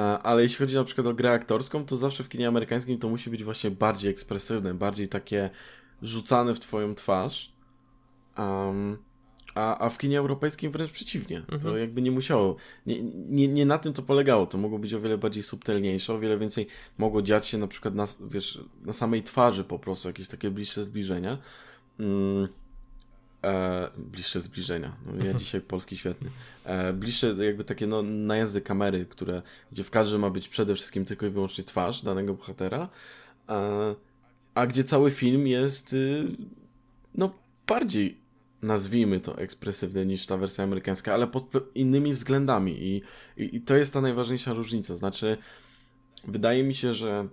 [0.00, 3.30] ale jeśli chodzi na przykład o grę aktorską, to zawsze w kinie amerykańskim to musi
[3.30, 5.50] być właśnie bardziej ekspresywne, bardziej takie
[6.02, 7.52] rzucane w twoją twarz.
[8.38, 8.98] Um,
[9.54, 11.38] a, a w kinie europejskim wręcz przeciwnie.
[11.38, 11.60] Mhm.
[11.60, 12.56] To jakby nie musiało.
[12.86, 14.46] Nie, nie, nie na tym to polegało.
[14.46, 16.66] To mogło być o wiele bardziej subtelniejsze, o wiele więcej
[16.98, 20.84] mogło dziać się na przykład na, wiesz, na samej twarzy po prostu, jakieś takie bliższe
[20.84, 21.38] zbliżenia.
[21.98, 22.48] Um,
[23.44, 24.96] E, bliższe zbliżenia.
[25.06, 25.38] No, ja mhm.
[25.38, 26.30] dzisiaj polski świetny.
[26.64, 29.42] E, bliższe jakby takie no, najazdy kamery, które,
[29.72, 32.88] gdzie w kadrze ma być przede wszystkim tylko i wyłącznie twarz danego bohatera,
[33.48, 33.94] e,
[34.54, 36.24] a gdzie cały film jest y,
[37.14, 37.34] no
[37.66, 38.18] bardziej
[38.62, 43.02] nazwijmy to ekspresywny niż ta wersja amerykańska, ale pod innymi względami i,
[43.36, 44.96] i, i to jest ta najważniejsza różnica.
[44.96, 45.36] Znaczy,
[46.24, 47.28] wydaje mi się, że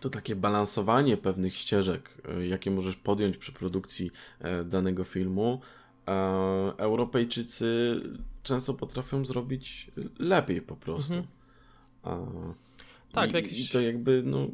[0.00, 5.60] to takie balansowanie pewnych ścieżek, e, jakie możesz podjąć przy produkcji e, danego filmu,
[6.08, 6.12] e,
[6.76, 8.00] Europejczycy
[8.42, 11.14] często potrafią zrobić lepiej po prostu.
[11.14, 12.54] Mhm.
[13.12, 13.68] Tak, i, jakiś...
[13.68, 14.48] i to jakby, no,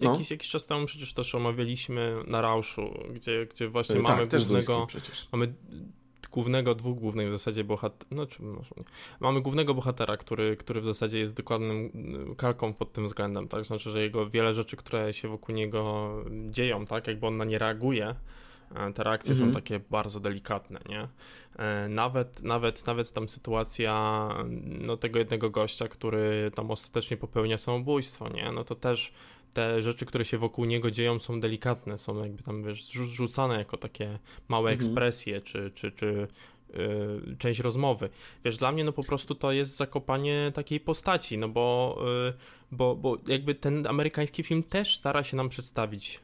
[0.00, 0.12] no.
[0.12, 4.86] Jakiś, jakiś czas temu przecież też omawialiśmy na Rauszu, gdzie, gdzie właśnie tak, mamy głównego,
[5.32, 5.54] mamy
[6.34, 8.84] głównego, dwóch głównych w zasadzie bohaterów, no czy może nie.
[9.20, 11.90] Mamy głównego bohatera, który, który w zasadzie jest dokładnym
[12.32, 13.64] y, kalką pod tym względem, tak?
[13.64, 16.12] Znaczy, że jego wiele rzeczy, które się wokół niego
[16.50, 17.06] dzieją, tak?
[17.06, 18.14] Jakby on na nie reaguje,
[18.74, 19.50] e, te reakcje mhm.
[19.50, 21.08] są takie bardzo delikatne, nie?
[21.58, 24.28] E, nawet, nawet, nawet tam sytuacja
[24.64, 28.52] no, tego jednego gościa, który tam ostatecznie popełnia samobójstwo, nie?
[28.52, 29.12] No to też
[29.54, 33.76] te rzeczy, które się wokół niego dzieją, są delikatne, są jakby tam, wiesz, rzucane jako
[33.76, 34.74] takie małe mhm.
[34.74, 36.28] ekspresje, czy, czy, czy
[36.74, 38.08] yy, część rozmowy.
[38.44, 42.34] Wiesz, dla mnie no po prostu to jest zakopanie takiej postaci, no bo, yy,
[42.72, 46.20] bo, bo jakby ten amerykański film też stara się nam przedstawić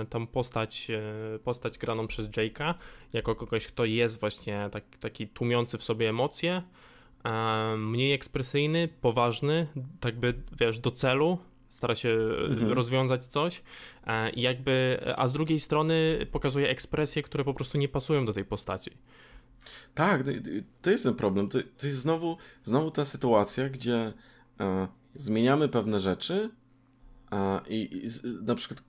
[0.00, 0.90] yy, tą postać,
[1.36, 2.74] y, postać graną przez Jake'a,
[3.12, 6.62] jako kogoś, kto jest właśnie tak, taki tłumiący w sobie emocje,
[7.76, 9.66] mniej ekspresyjny, poważny,
[10.00, 11.38] tak by, wiesz, do celu,
[11.76, 12.08] stara się
[12.50, 12.72] mhm.
[12.72, 13.62] rozwiązać coś
[14.06, 18.32] e, i jakby, a z drugiej strony pokazuje ekspresje, które po prostu nie pasują do
[18.32, 18.90] tej postaci.
[19.94, 20.22] Tak,
[20.82, 21.48] to jest ten problem.
[21.48, 24.12] To, to jest znowu, znowu ta sytuacja, gdzie
[24.60, 26.50] e, zmieniamy pewne rzeczy
[27.32, 28.08] e, i, i
[28.42, 28.82] na przykład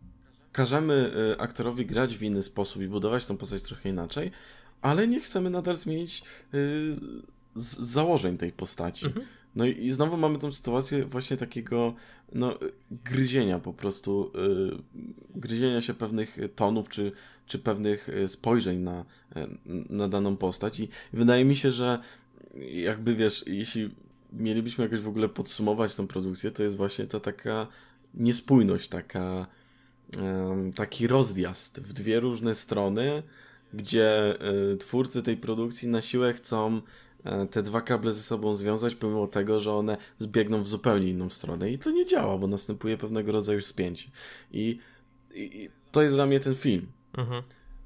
[0.52, 4.32] każemy e, aktorowi grać w inny sposób i budować tą postać trochę inaczej,
[4.82, 6.58] ale nie chcemy nadal zmienić e,
[7.56, 9.06] z założeń tej postaci.
[9.06, 9.26] Mhm.
[9.56, 11.94] No i, i znowu mamy tą sytuację właśnie takiego
[12.34, 12.60] no,
[13.06, 14.78] gryzienia po prostu, yy,
[15.36, 17.12] gryzienia się pewnych tonów czy,
[17.48, 19.06] czy pewnych y, spojrzeń na,
[19.90, 20.80] na daną postać.
[20.80, 22.00] I wydaje mi się, że
[22.72, 23.90] jakby wiesz, jeśli
[24.34, 27.68] mielibyśmy jakoś w ogóle podsumować tą produkcję, to jest właśnie ta taka
[28.14, 29.48] niespójność, taka,
[30.76, 33.24] taki rozjazd w dwie różne strony,
[33.74, 34.38] gdzie
[34.80, 36.82] twórcy tej produkcji na siłę chcą
[37.52, 41.72] te dwa kable ze sobą związać, pomimo tego, że one zbiegną w zupełnie inną stronę.
[41.72, 44.10] I to nie działa, bo następuje pewnego rodzaju spięcie.
[44.52, 44.80] I,
[45.34, 46.88] i to jest dla mnie ten film.
[47.18, 47.44] Mhm.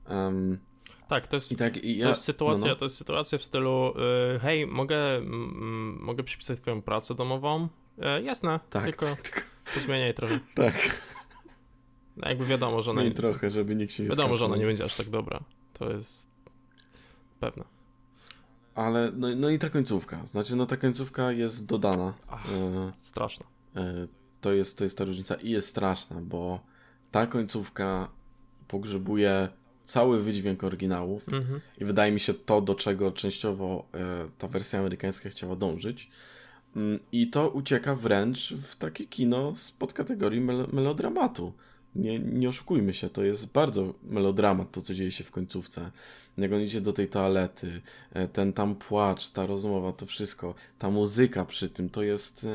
[0.10, 0.60] Um,
[1.08, 2.76] tak, to jest, tak, ja, to jest sytuacja, no, no.
[2.76, 3.94] to jest sytuacja w stylu
[4.34, 7.68] yy, hej, mogę, mm, mogę przypisać twoją pracę domową?
[7.98, 9.06] Yy, jasne, tak, tylko
[9.74, 10.40] pozmieniaj trochę.
[10.56, 11.02] Tak.
[12.18, 13.02] No, jakby wiadomo, że ona...
[13.02, 15.40] Zmień trochę, żeby nikt się nie Wiadomo, że ona nie będzie aż tak dobra.
[15.74, 16.32] To jest
[17.42, 17.64] Pewne.
[18.76, 20.26] Ale, no, no i ta końcówka.
[20.26, 22.14] Znaczy, no ta końcówka jest dodana.
[22.28, 23.46] Ach, e, straszna.
[23.76, 24.08] E,
[24.42, 26.60] to, jest, to jest ta różnica i jest straszna, bo
[27.12, 28.10] ta końcówka
[28.68, 29.50] pogrzebuje
[29.86, 31.60] cały wydźwięk oryginału mhm.
[31.78, 36.10] i wydaje mi się to, do czego częściowo e, ta wersja amerykańska chciała dążyć.
[36.76, 41.54] Mm, I to ucieka wręcz w takie kino spod kategorii mel melodramatu.
[41.96, 45.92] Nie, nie oszukujmy się, to jest bardzo melodramat, to co dzieje się w końcówce.
[46.38, 47.82] Jak on idzie do tej toalety,
[48.14, 52.48] e, ten tam płacz, ta rozmowa, to wszystko, ta muzyka przy tym, to jest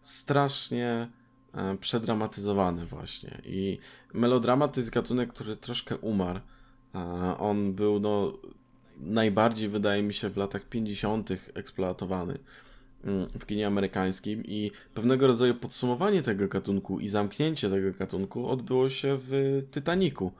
[0.00, 1.08] strasznie
[1.54, 3.38] um, przedramatyzowane właśnie.
[3.44, 3.78] I
[4.14, 6.40] melodramat to jest gatunek, który troszkę umarł.
[7.38, 8.32] on był no,
[9.00, 11.30] najbardziej, wydaje mi się, w latach 50.
[11.54, 12.38] eksploatowany
[13.04, 18.90] mm, w kinie amerykańskim i pewnego rodzaju podsumowanie tego gatunku i zamknięcie tego gatunku odbyło
[18.90, 20.30] się w Titanicu e,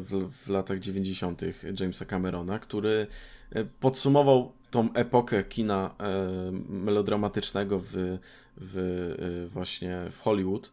[0.00, 1.42] w, w latach 90.
[1.80, 3.06] Jamesa Camerona, który
[3.50, 8.18] e, podsumował tą epokę kina e, melodramatycznego w,
[8.56, 10.72] w właśnie w Hollywood.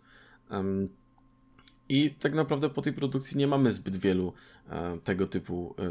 [1.90, 4.34] I tak naprawdę po tej produkcji nie mamy zbyt wielu
[4.70, 5.84] e, tego typu e,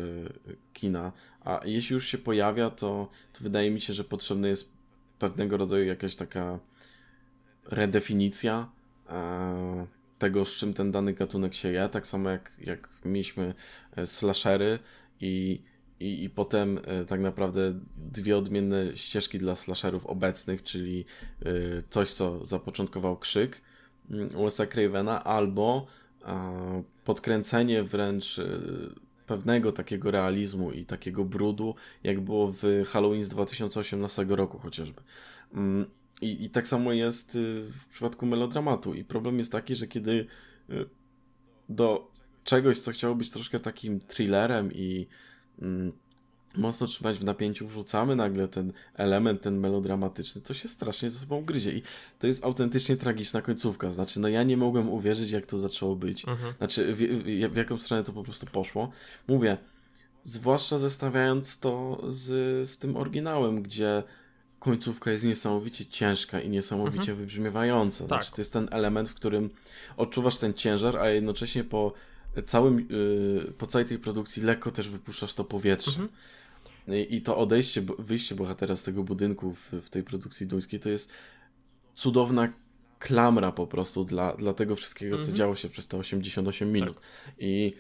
[0.73, 1.13] kina.
[1.45, 4.73] A jeśli już się pojawia, to, to wydaje mi się, że potrzebna jest
[5.19, 6.59] pewnego rodzaju jakaś taka
[7.65, 8.69] redefinicja
[9.09, 9.87] e,
[10.19, 11.89] tego, z czym ten dany gatunek się je.
[11.89, 13.55] Tak samo jak, jak mieliśmy
[13.97, 14.79] e, slashery
[15.21, 15.63] i,
[16.01, 21.05] i, i potem e, tak naprawdę dwie odmienne ścieżki dla slasherów obecnych, czyli
[21.43, 21.53] e,
[21.91, 23.61] coś, co zapoczątkował krzyk
[24.11, 25.87] Mm, Wes'a Cravena, albo
[27.05, 28.41] podkręcenie wręcz
[29.27, 35.03] pewnego takiego realizmu i takiego brudu, jak było w Halloween z 2018 roku chociażby.
[36.25, 38.95] I, I tak samo jest y, w przypadku melodramatu.
[38.95, 40.27] I problem jest taki, że kiedy
[40.71, 40.89] y,
[41.69, 42.11] do
[42.45, 45.07] czegoś, co chciało być troszkę takim thrillerem i
[45.63, 45.93] mm,
[46.57, 51.45] mocno trzymać w napięciu, wrzucamy nagle ten element, ten melodramatyczny, to się strasznie ze sobą
[51.45, 51.73] gryzie.
[51.73, 51.83] I
[52.19, 53.91] to jest autentycznie tragiczna końcówka.
[53.91, 56.29] Znaczy, no ja nie mogłem uwierzyć, jak to zaczęło być.
[56.29, 56.55] Mhm.
[56.59, 58.91] Znaczy, w, w, w, jaką stronę to po prostu poszło.
[59.29, 59.59] Mówię,
[60.23, 64.03] zwłaszcza zestawiając to z, z tym oryginałem, gdzie
[64.65, 67.19] końcówka jest niesamowicie ciężka i niesamowicie mhm.
[67.19, 67.99] wybrzmiewająca.
[67.99, 68.09] Tak.
[68.09, 69.51] Znaczy, to jest ten element, w którym
[69.97, 71.93] odczuwasz ten ciężar, a jednocześnie po
[72.47, 75.91] całym, yy, po całej tej produkcji lekko też wypuszczasz to powietrze.
[75.91, 76.09] Mhm.
[77.09, 81.13] I to odejście, wyjście bohatera z tego budynku w, w tej produkcji duńskiej to jest
[81.95, 82.53] cudowna
[82.99, 85.37] klamra po prostu dla, dla tego wszystkiego, co mhm.
[85.37, 86.95] działo się przez te 88 minut.
[86.95, 87.35] Tak.
[87.39, 87.75] I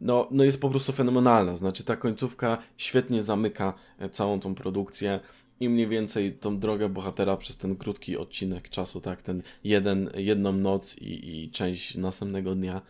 [0.00, 1.56] no, no jest po prostu fenomenalna.
[1.56, 5.20] Znaczy, ta końcówka świetnie zamyka e, całą tą produkcję
[5.60, 10.52] i mniej więcej tą drogę bohatera przez ten krótki odcinek czasu, tak, ten jeden, jedną
[10.52, 12.82] noc i, i część następnego dnia,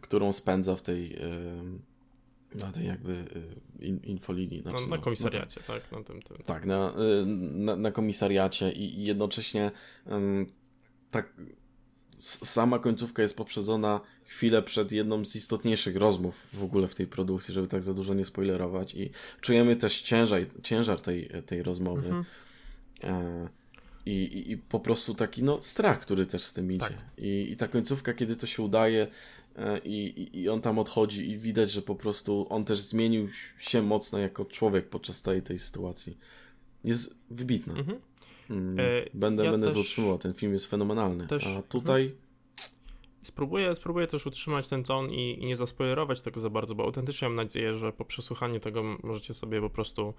[0.00, 1.16] którą spędza w tej,
[2.54, 3.12] na tej jakby
[3.80, 4.62] y, in, infolinii.
[4.62, 5.92] Znaczy, no, na komisariacie, no, tak?
[5.92, 6.36] Na tym, tym.
[6.46, 9.70] Tak, na, y, na, na komisariacie i jednocześnie
[11.10, 11.32] tak
[12.18, 17.54] sama końcówka jest poprzedzona chwilę przed jedną z istotniejszych rozmów w ogóle w tej produkcji,
[17.54, 19.10] żeby tak za dużo nie spoilerować i
[19.40, 22.06] czujemy też ciężar, ciężar tej, tej rozmowy.
[22.06, 22.24] Mhm.
[23.04, 23.48] E,
[24.06, 26.84] i, i, po prostu taki no, strach, który też z tym idzie.
[26.84, 26.94] Tak.
[27.18, 29.06] I, I ta końcówka, kiedy to się udaje,
[29.58, 33.82] E, i, i on tam odchodzi i widać, że po prostu on też zmienił się
[33.82, 36.18] mocno jako człowiek podczas tej, tej sytuacji.
[36.84, 37.74] Jest wybitna.
[37.74, 37.98] Mhm.
[38.50, 38.82] Mm, e,
[39.14, 41.26] będę ja będę to utrzymywał, ten film jest fenomenalny.
[41.26, 41.46] Też...
[41.46, 42.02] A tutaj...
[42.02, 42.20] Mhm.
[43.22, 47.28] Spróbuję, spróbuję też utrzymać ten ton i, i, nie zaspoilerować tego za bardzo, bo autentycznie
[47.28, 50.14] mam nadzieję, że po przesłuchaniu tego możecie sobie po prostu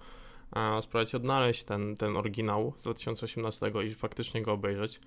[0.51, 4.99] a, spróbować odnaleźć ten, ten oryginał z 2018 i faktycznie go obejrzeć.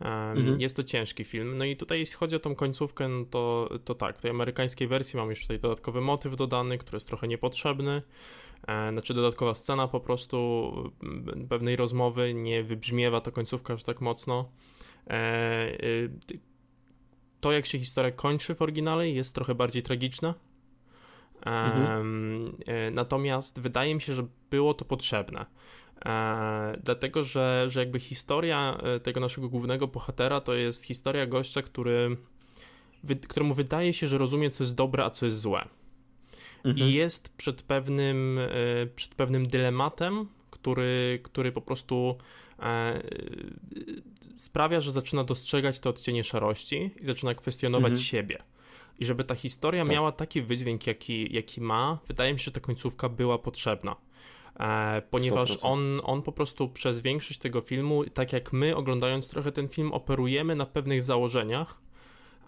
[0.00, 0.60] Mhm.
[0.60, 1.58] Jest to ciężki film.
[1.58, 4.88] No i tutaj, jeśli chodzi o tą końcówkę, no to, to tak, w tej amerykańskiej
[4.88, 8.02] wersji mam już tutaj dodatkowy motyw dodany, który jest trochę niepotrzebny.
[8.66, 10.72] E, znaczy, dodatkowa scena po prostu
[11.48, 14.48] pewnej rozmowy nie wybrzmiewa ta końcówka aż tak mocno.
[15.06, 16.10] E, y,
[17.40, 20.34] to, jak się historia kończy w oryginale, jest trochę bardziej tragiczna.
[21.46, 22.52] Mhm.
[22.66, 25.46] E, natomiast wydaje mi się, że było to potrzebne.
[26.82, 32.16] Dlatego, że, że jakby historia tego naszego głównego bohatera to jest historia gościa, który,
[33.28, 35.68] któremu wydaje się, że rozumie, co jest dobre, a co jest złe.
[36.64, 36.88] Mhm.
[36.88, 42.16] I jest przed pewnym, e, przed pewnym dylematem, który, który po prostu
[42.58, 43.02] e,
[44.36, 48.04] sprawia, że zaczyna dostrzegać te odcienie szarości i zaczyna kwestionować mhm.
[48.04, 48.38] siebie.
[48.98, 49.92] I żeby ta historia tak.
[49.92, 53.96] miała taki wydźwięk, jaki, jaki ma, wydaje mi się, że ta końcówka była potrzebna.
[54.60, 59.52] E, ponieważ on, on po prostu przez większość tego filmu, tak jak my oglądając trochę
[59.52, 61.81] ten film, operujemy na pewnych założeniach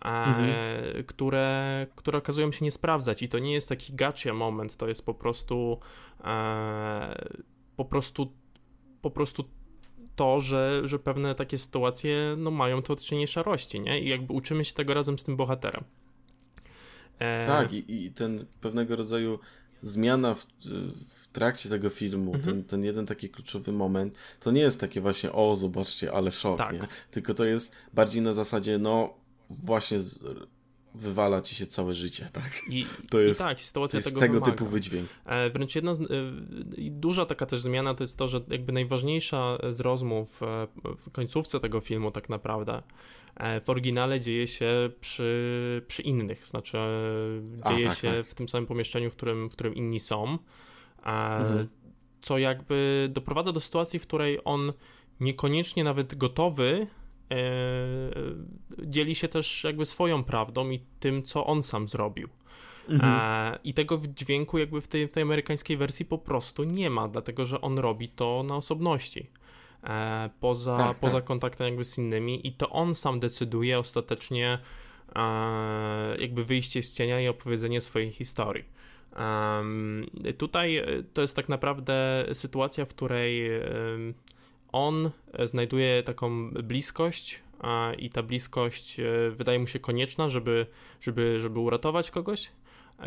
[0.04, 1.04] mhm.
[1.06, 5.06] które, które okazują się nie sprawdzać i to nie jest taki gotcha moment, to jest
[5.06, 5.78] po prostu
[7.76, 8.32] po prostu
[9.02, 9.44] po prostu
[10.16, 14.00] to, że, że pewne takie sytuacje no, mają to odcienie szarości, nie?
[14.00, 15.84] I jakby uczymy się tego razem z tym bohaterem.
[17.18, 17.46] E...
[17.46, 19.38] Tak, i, i ten pewnego rodzaju
[19.80, 20.46] zmiana w,
[21.08, 22.44] w trakcie tego filmu, mhm.
[22.44, 26.58] ten, ten jeden taki kluczowy moment, to nie jest takie właśnie, o, zobaczcie, ale szok,
[26.58, 26.72] tak.
[26.72, 26.80] nie?
[27.10, 29.14] Tylko to jest bardziej na zasadzie, no,
[29.62, 30.24] właśnie z,
[30.94, 32.60] wywala ci się całe życie, tak?
[32.68, 35.08] I, to jest, i tak, sytuacja jest tego, tego typu wydźwięk.
[35.24, 36.04] E, wręcz jedna z, e,
[36.78, 41.60] duża taka też zmiana to jest to, że jakby najważniejsza z rozmów e, w końcówce
[41.60, 42.82] tego filmu tak naprawdę
[43.64, 46.78] w oryginale dzieje się przy, przy innych, znaczy
[47.68, 48.26] dzieje A, tak, się tak.
[48.26, 50.38] w tym samym pomieszczeniu, w którym, w którym inni są,
[51.04, 51.68] mhm.
[52.22, 54.72] co jakby doprowadza do sytuacji, w której on
[55.20, 56.86] niekoniecznie nawet gotowy
[58.84, 62.28] dzieli się też jakby swoją prawdą i tym, co on sam zrobił.
[62.88, 63.12] Mhm.
[63.14, 67.08] E, I tego dźwięku jakby w tej, w tej amerykańskiej wersji po prostu nie ma,
[67.08, 69.30] dlatego że on robi to na osobności.
[69.84, 71.24] E, poza, tak, poza tak.
[71.24, 74.58] kontaktem jakby z innymi i to on sam decyduje ostatecznie
[76.18, 78.64] jakby wyjście z cienia i opowiedzenie swojej historii.
[80.38, 83.50] tutaj to jest tak naprawdę sytuacja, w której
[84.74, 87.40] on e, znajduje taką bliskość
[87.98, 90.66] i ta bliskość e, wydaje mu się konieczna, żeby,
[91.00, 92.50] żeby, żeby uratować kogoś.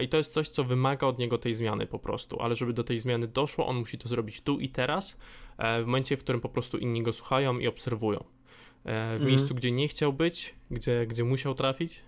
[0.01, 2.83] I to jest coś, co wymaga od niego tej zmiany po prostu, ale żeby do
[2.83, 5.19] tej zmiany doszło, on musi to zrobić tu i teraz,
[5.57, 8.23] e, w momencie, w którym po prostu inni go słuchają i obserwują.
[8.85, 9.25] W mhm.
[9.25, 12.03] miejscu, gdzie nie chciał być, gdzie, gdzie musiał trafić,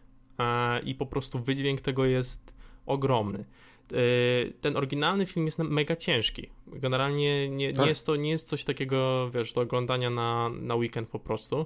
[0.84, 2.54] i po prostu wydźwięk tego jest
[2.86, 3.46] ogromny.
[3.94, 6.50] Y, ten oryginalny film jest mega ciężki.
[6.68, 7.84] Generalnie nie, tak.
[7.84, 11.66] nie, jest to nie jest coś takiego, wiesz, do oglądania na, na weekend po prostu.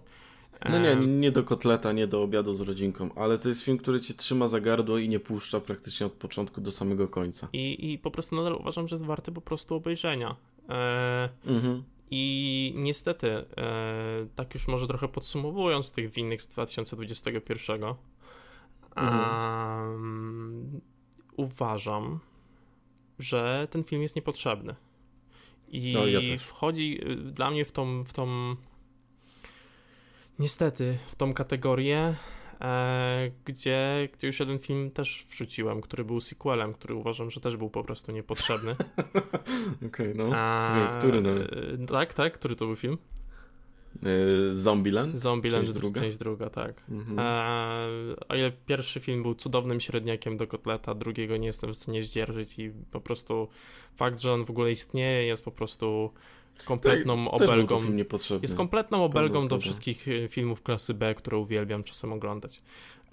[0.69, 4.01] No nie, nie do kotleta, nie do obiadu z rodzinką, ale to jest film, który
[4.01, 7.47] cię trzyma za gardło i nie puszcza praktycznie od początku do samego końca.
[7.53, 10.35] I, i po prostu nadal uważam, że jest warty po prostu obejrzenia.
[10.69, 11.83] E, mhm.
[12.11, 13.45] I niestety, e,
[14.35, 17.83] tak już może trochę podsumowując tych winnych z 2021,
[18.95, 20.81] mhm
[21.37, 22.19] uważam,
[23.19, 24.75] że ten film jest niepotrzebny.
[25.67, 28.55] I no, ja wchodzi y, dla mnie w tą, w tą
[30.39, 32.15] niestety, w tą kategorię,
[32.61, 37.57] e, gdzie, gdzie już jeden film też wrzuciłem, który był sequelem, który uważam, że też
[37.57, 38.71] był po prostu niepotrzebny.
[39.87, 40.29] Okej, okay, no.
[40.35, 41.29] A, który no?
[41.87, 42.97] Tak, tak, który to był film?
[44.03, 45.19] E, Zombieland?
[45.19, 46.83] Zombieland, część druga, część druga tak.
[46.89, 47.19] Mhm.
[47.19, 52.03] E, o ile pierwszy film był cudownym średniakiem do kotleta, drugiego nie jestem w stanie
[52.03, 53.47] zdzierżyć i po prostu
[53.95, 56.11] fakt, że on w ogóle istnieje jest po prostu
[56.65, 57.81] kompletną tak, obelgą.
[58.41, 62.61] Jest kompletną obelgą do wszystkich e, filmów klasy B, które uwielbiam czasem oglądać.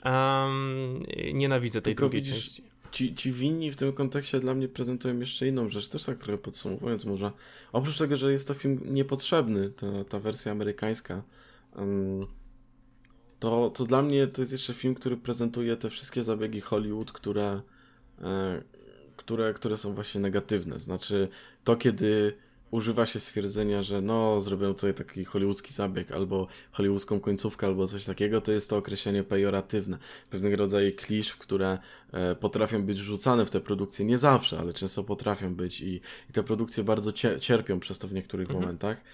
[0.05, 1.03] Um,
[1.33, 2.63] nienawidzę tej Tylko drugiej widzisz, części.
[2.93, 6.39] Ci, ci winni w tym kontekście dla mnie prezentują jeszcze inną rzecz, też tak trochę
[6.39, 7.33] podsumowując może.
[7.73, 11.23] Oprócz tego, że jest to film niepotrzebny, ta, ta wersja amerykańska,
[13.41, 17.61] to, to dla mnie to jest jeszcze film, który prezentuje te wszystkie zabiegi Hollywood, które,
[18.23, 18.63] e,
[19.17, 20.81] które, które są właśnie negatywne.
[20.81, 21.29] Znaczy
[21.65, 22.37] to, kiedy
[22.71, 28.05] używa się stwierdzenia, że no, zrobią tutaj taki hollywoodzki zabieg, albo hollywoodzką końcówkę, albo coś
[28.05, 29.99] takiego, to jest to określenie pejoratywne.
[30.31, 31.79] Pewnego rodzaju klisz, które
[32.13, 36.01] e, potrafią być rzucane w te produkcje, nie zawsze, ale często potrafią być i,
[36.31, 38.61] i te produkcje bardzo cierpią przez to w niektórych mhm.
[38.61, 39.05] momentach.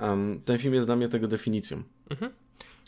[0.00, 1.82] Um, ten film jest dla mnie tego definicją.
[2.10, 2.32] Mhm.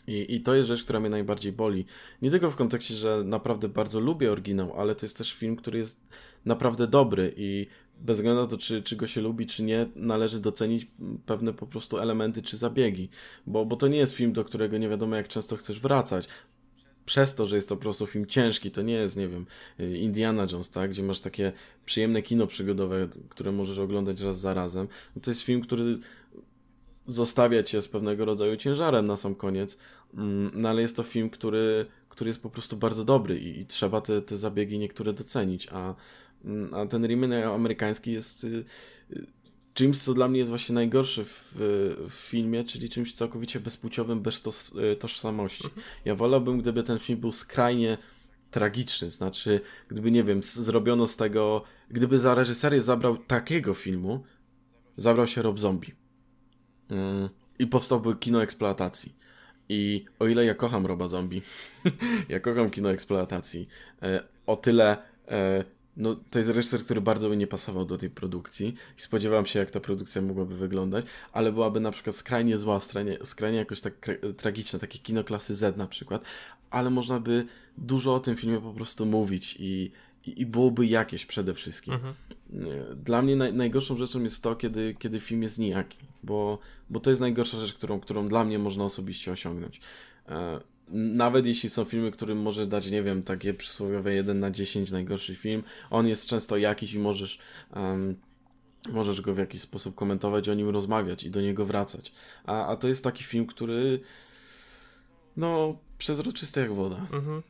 [0.06, 1.84] I, I to jest rzecz, która mnie najbardziej boli.
[2.22, 5.78] Nie tylko w kontekście, że naprawdę bardzo lubię oryginał, ale to jest też film, który
[5.78, 6.00] jest
[6.44, 7.66] naprawdę dobry i
[8.00, 10.86] bez względu na to, czy, czy go się lubi, czy nie, należy docenić
[11.26, 13.08] pewne po prostu elementy czy zabiegi,
[13.46, 16.28] bo, bo to nie jest film, do którego nie wiadomo jak często chcesz wracać.
[17.04, 19.46] Przez to, że jest to po prostu film ciężki, to nie jest, nie wiem,
[19.78, 21.52] Indiana Jones, tak, gdzie masz takie
[21.84, 24.88] przyjemne kino przygodowe, które możesz oglądać raz za razem.
[25.16, 25.98] No to jest film, który
[27.06, 29.78] zostawia cię z pewnego rodzaju ciężarem na sam koniec,
[30.14, 33.66] mm, no ale jest to film, który, który jest po prostu bardzo dobry i, i
[33.66, 35.94] trzeba te, te zabiegi niektóre docenić, a
[36.72, 38.64] a ten remake amerykański jest y,
[39.12, 39.26] y,
[39.74, 41.54] czymś, co dla mnie jest właśnie najgorsze w,
[42.08, 45.64] w filmie, czyli czymś całkowicie bezpłciowym, bez tos, y, tożsamości.
[45.64, 45.82] Mhm.
[46.04, 47.98] Ja wolałbym, gdyby ten film był skrajnie
[48.50, 54.24] tragiczny, znaczy, gdyby, nie wiem, zrobiono z tego, gdyby za reżyserię zabrał takiego filmu,
[54.96, 55.94] zabrał się Rob Zombie.
[56.90, 57.28] Mm,
[57.58, 59.18] I powstałby kino eksploatacji.
[59.68, 61.42] I o ile ja kocham Roba Zombie,
[62.28, 63.68] ja kocham kino eksploatacji,
[64.02, 64.96] e, o tyle
[65.28, 65.64] e,
[65.98, 69.58] no, to jest reżyser, który bardzo by nie pasował do tej produkcji i spodziewałem się,
[69.58, 74.10] jak ta produkcja mogłaby wyglądać, ale byłaby na przykład skrajnie zła, skrajnie, skrajnie jakoś tak
[74.36, 76.22] tragiczna, takie kino klasy Z na przykład,
[76.70, 77.46] ale można by
[77.78, 79.90] dużo o tym filmie po prostu mówić i,
[80.26, 81.94] i, i byłoby jakieś przede wszystkim.
[81.94, 82.14] Mhm.
[83.04, 86.58] Dla mnie naj, najgorszą rzeczą jest to, kiedy, kiedy film jest nijaki, bo,
[86.90, 89.80] bo to jest najgorsza rzecz, którą, którą dla mnie można osobiście osiągnąć.
[90.28, 90.60] E,
[90.92, 95.34] nawet jeśli są filmy, którym możesz dać, nie wiem, takie przysłowiowe 1 na 10 najgorszy
[95.34, 97.38] film, on jest często jakiś i możesz,
[97.76, 98.16] um,
[98.88, 102.12] możesz go w jakiś sposób komentować, o nim rozmawiać i do niego wracać.
[102.44, 104.00] A, a to jest taki film, który
[105.36, 107.06] no, przezroczysty jak woda.
[107.12, 107.42] Mhm.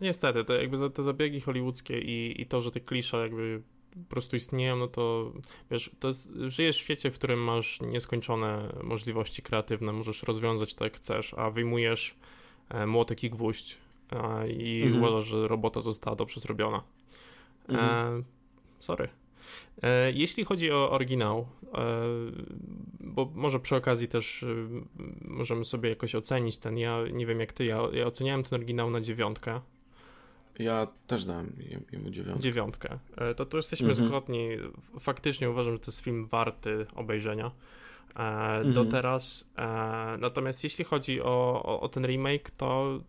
[0.00, 3.62] Niestety, to jakby te zabiegi hollywoodzkie i, i to, że te klisze jakby
[3.94, 5.32] po prostu istnieją, no to
[5.70, 10.84] wiesz, to jest, żyjesz w świecie, w którym masz nieskończone możliwości kreatywne, możesz rozwiązać to
[10.84, 12.14] jak chcesz, a wyjmujesz
[12.86, 13.78] młotek i gwóźdź
[14.12, 15.02] e, i mhm.
[15.02, 16.82] uważasz, że robota została dobrze zrobiona.
[17.68, 18.20] E, mhm.
[18.20, 18.22] E,
[18.78, 19.08] sorry.
[20.14, 21.46] Jeśli chodzi o oryginał,
[23.00, 24.44] bo może przy okazji też
[25.24, 28.90] możemy sobie jakoś ocenić ten, ja nie wiem jak ty, ja, ja oceniałem ten oryginał
[28.90, 29.60] na dziewiątkę.
[30.58, 31.52] Ja też dałem
[31.92, 32.42] jemu dziewiątkę.
[32.42, 32.98] Dziewiątkę.
[33.16, 34.08] E, to tu jesteśmy mhm.
[34.08, 34.48] zgodni.
[35.00, 37.50] Faktycznie uważam, że to jest film warty obejrzenia.
[38.16, 38.72] E, mhm.
[38.72, 39.50] Do teraz.
[39.56, 43.00] E, natomiast jeśli chodzi o, o, o, ten remake, to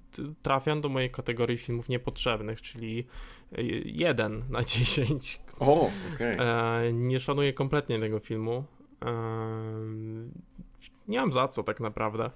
[0.42, 3.06] trafiam do mojej kategorii filmów niepotrzebnych, czyli
[3.86, 5.42] jeden na dziesięć.
[5.60, 6.36] O, okej.
[6.36, 6.94] Okay.
[6.94, 8.64] Nie szanuję kompletnie tego filmu.
[11.08, 12.32] Nie mam za co tak naprawdę.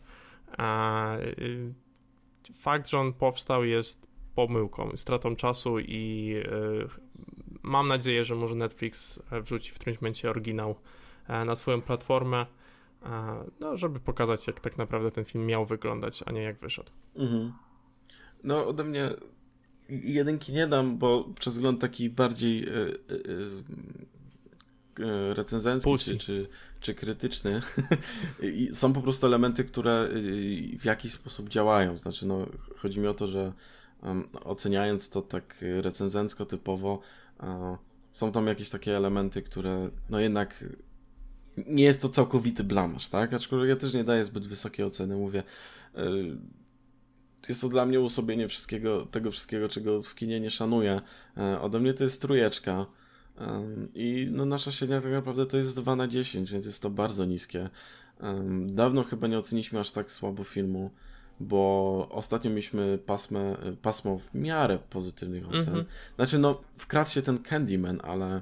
[2.54, 6.88] Fakt, że on powstał jest pomyłką, stratą czasu i e,
[7.64, 10.76] mam nadzieję, że może Netflix e, wrzuci w którymś momencie oryginał e,
[11.46, 12.46] na swoją platformę,
[13.60, 16.92] no, żeby pokazać, jak tak naprawdę ten film miał wyglądać, a nie jak wyszedł.
[17.16, 17.54] Mhm.
[18.44, 19.10] No, ode mnie
[19.90, 22.68] jedynki nie dam, bo przez wzgląd taki bardziej
[25.34, 26.48] recenzencki czy, czy,
[26.80, 27.62] czy krytyczny
[28.74, 30.10] są po prostu elementy, które
[30.80, 31.98] w jakiś sposób działają.
[31.98, 32.46] Znaczy, no,
[32.78, 33.54] chodzi mi o to, że
[34.44, 37.00] oceniając to tak recenzencko typowo,
[38.12, 40.64] są tam jakieś takie elementy, które no jednak
[41.68, 43.34] nie jest to całkowity blamasz, tak?
[43.34, 45.44] Aczkolwiek ja też nie daję zbyt wysokiej oceny, mówię.
[45.96, 46.02] E,
[47.50, 51.02] jest to dla mnie uosobienie wszystkiego, tego wszystkiego, czego w kinie nie szanuję.
[51.38, 52.86] E, ode mnie to jest trójeczka.
[53.94, 57.26] I no, nasza średnia tak naprawdę to jest 2 na 10, więc jest to bardzo
[57.26, 57.70] niskie.
[58.66, 60.92] Dawno chyba nie oceniliśmy aż tak słabo filmu
[61.40, 65.74] bo ostatnio mieliśmy pasmę, pasmo w miarę pozytywnych ocen.
[65.74, 66.16] Mm -hmm.
[66.16, 68.42] Znaczy, no, wkradł się ten Candyman, ale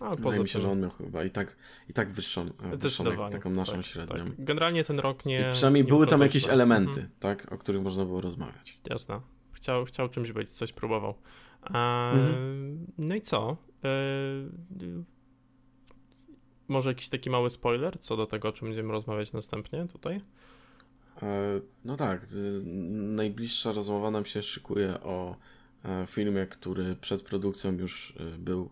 [0.00, 1.56] ale wydaje mi się, że on miał chyba i tak,
[1.88, 4.24] i tak wyższą, wyższą jak, taką naszą tak, średnią.
[4.24, 4.44] Tak.
[4.44, 5.40] Generalnie ten rok nie.
[5.40, 7.20] I przynajmniej nie były tam jakieś elementy, mm -hmm.
[7.20, 8.78] tak, o których można było rozmawiać.
[8.90, 9.20] Jasne.
[9.52, 11.14] Chciał, chciał czymś być, coś próbował.
[11.62, 12.76] Mm -hmm.
[12.98, 13.56] No i co?
[13.84, 13.88] E,
[16.68, 20.20] może jakiś taki mały spoiler co do tego, o czym będziemy rozmawiać następnie tutaj?
[21.22, 22.26] E, no tak,
[22.90, 25.36] najbliższa rozmowa nam się szykuje o
[25.84, 28.70] e, filmie, który przed produkcją już e, był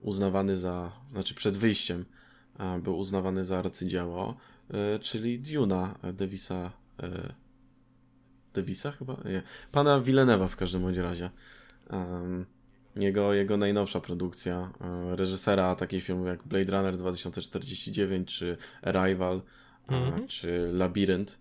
[0.00, 2.04] uznawany za, znaczy przed wyjściem
[2.82, 4.36] był uznawany za arcydzieło,
[5.00, 6.72] czyli Duna Davisa
[8.54, 9.16] Davisa chyba?
[9.24, 9.42] Nie.
[9.72, 11.30] Pana Villeneuva w każdym razie.
[12.96, 14.72] Jego, jego najnowsza produkcja,
[15.10, 19.42] reżysera takich filmów jak Blade Runner 2049, czy Arrival,
[19.88, 20.26] mm -hmm.
[20.26, 21.38] czy Labirynt.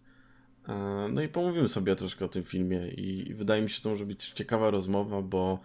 [0.67, 3.89] E, no i pomówimy sobie troszkę o tym filmie i wydaje mi się, że to
[3.89, 5.59] może być ciekawa rozmowa, bo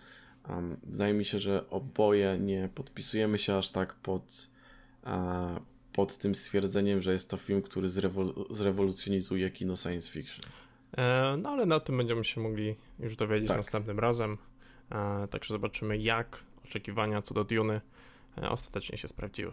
[0.48, 4.48] um, wydaje mi się, że oboje nie podpisujemy się aż tak pod,
[5.04, 5.10] uh,
[5.92, 10.44] pod tym stwierdzeniem, że jest to film, który zrewol zrewolucjonizuje kino science fiction.
[10.98, 13.56] E, no ale na tym będziemy się mogli już dowiedzieć tak.
[13.56, 14.38] następnym razem.
[14.90, 17.80] E, także zobaczymy, jak oczekiwania co do Duny
[18.38, 19.52] e, ostatecznie się sprawdziły.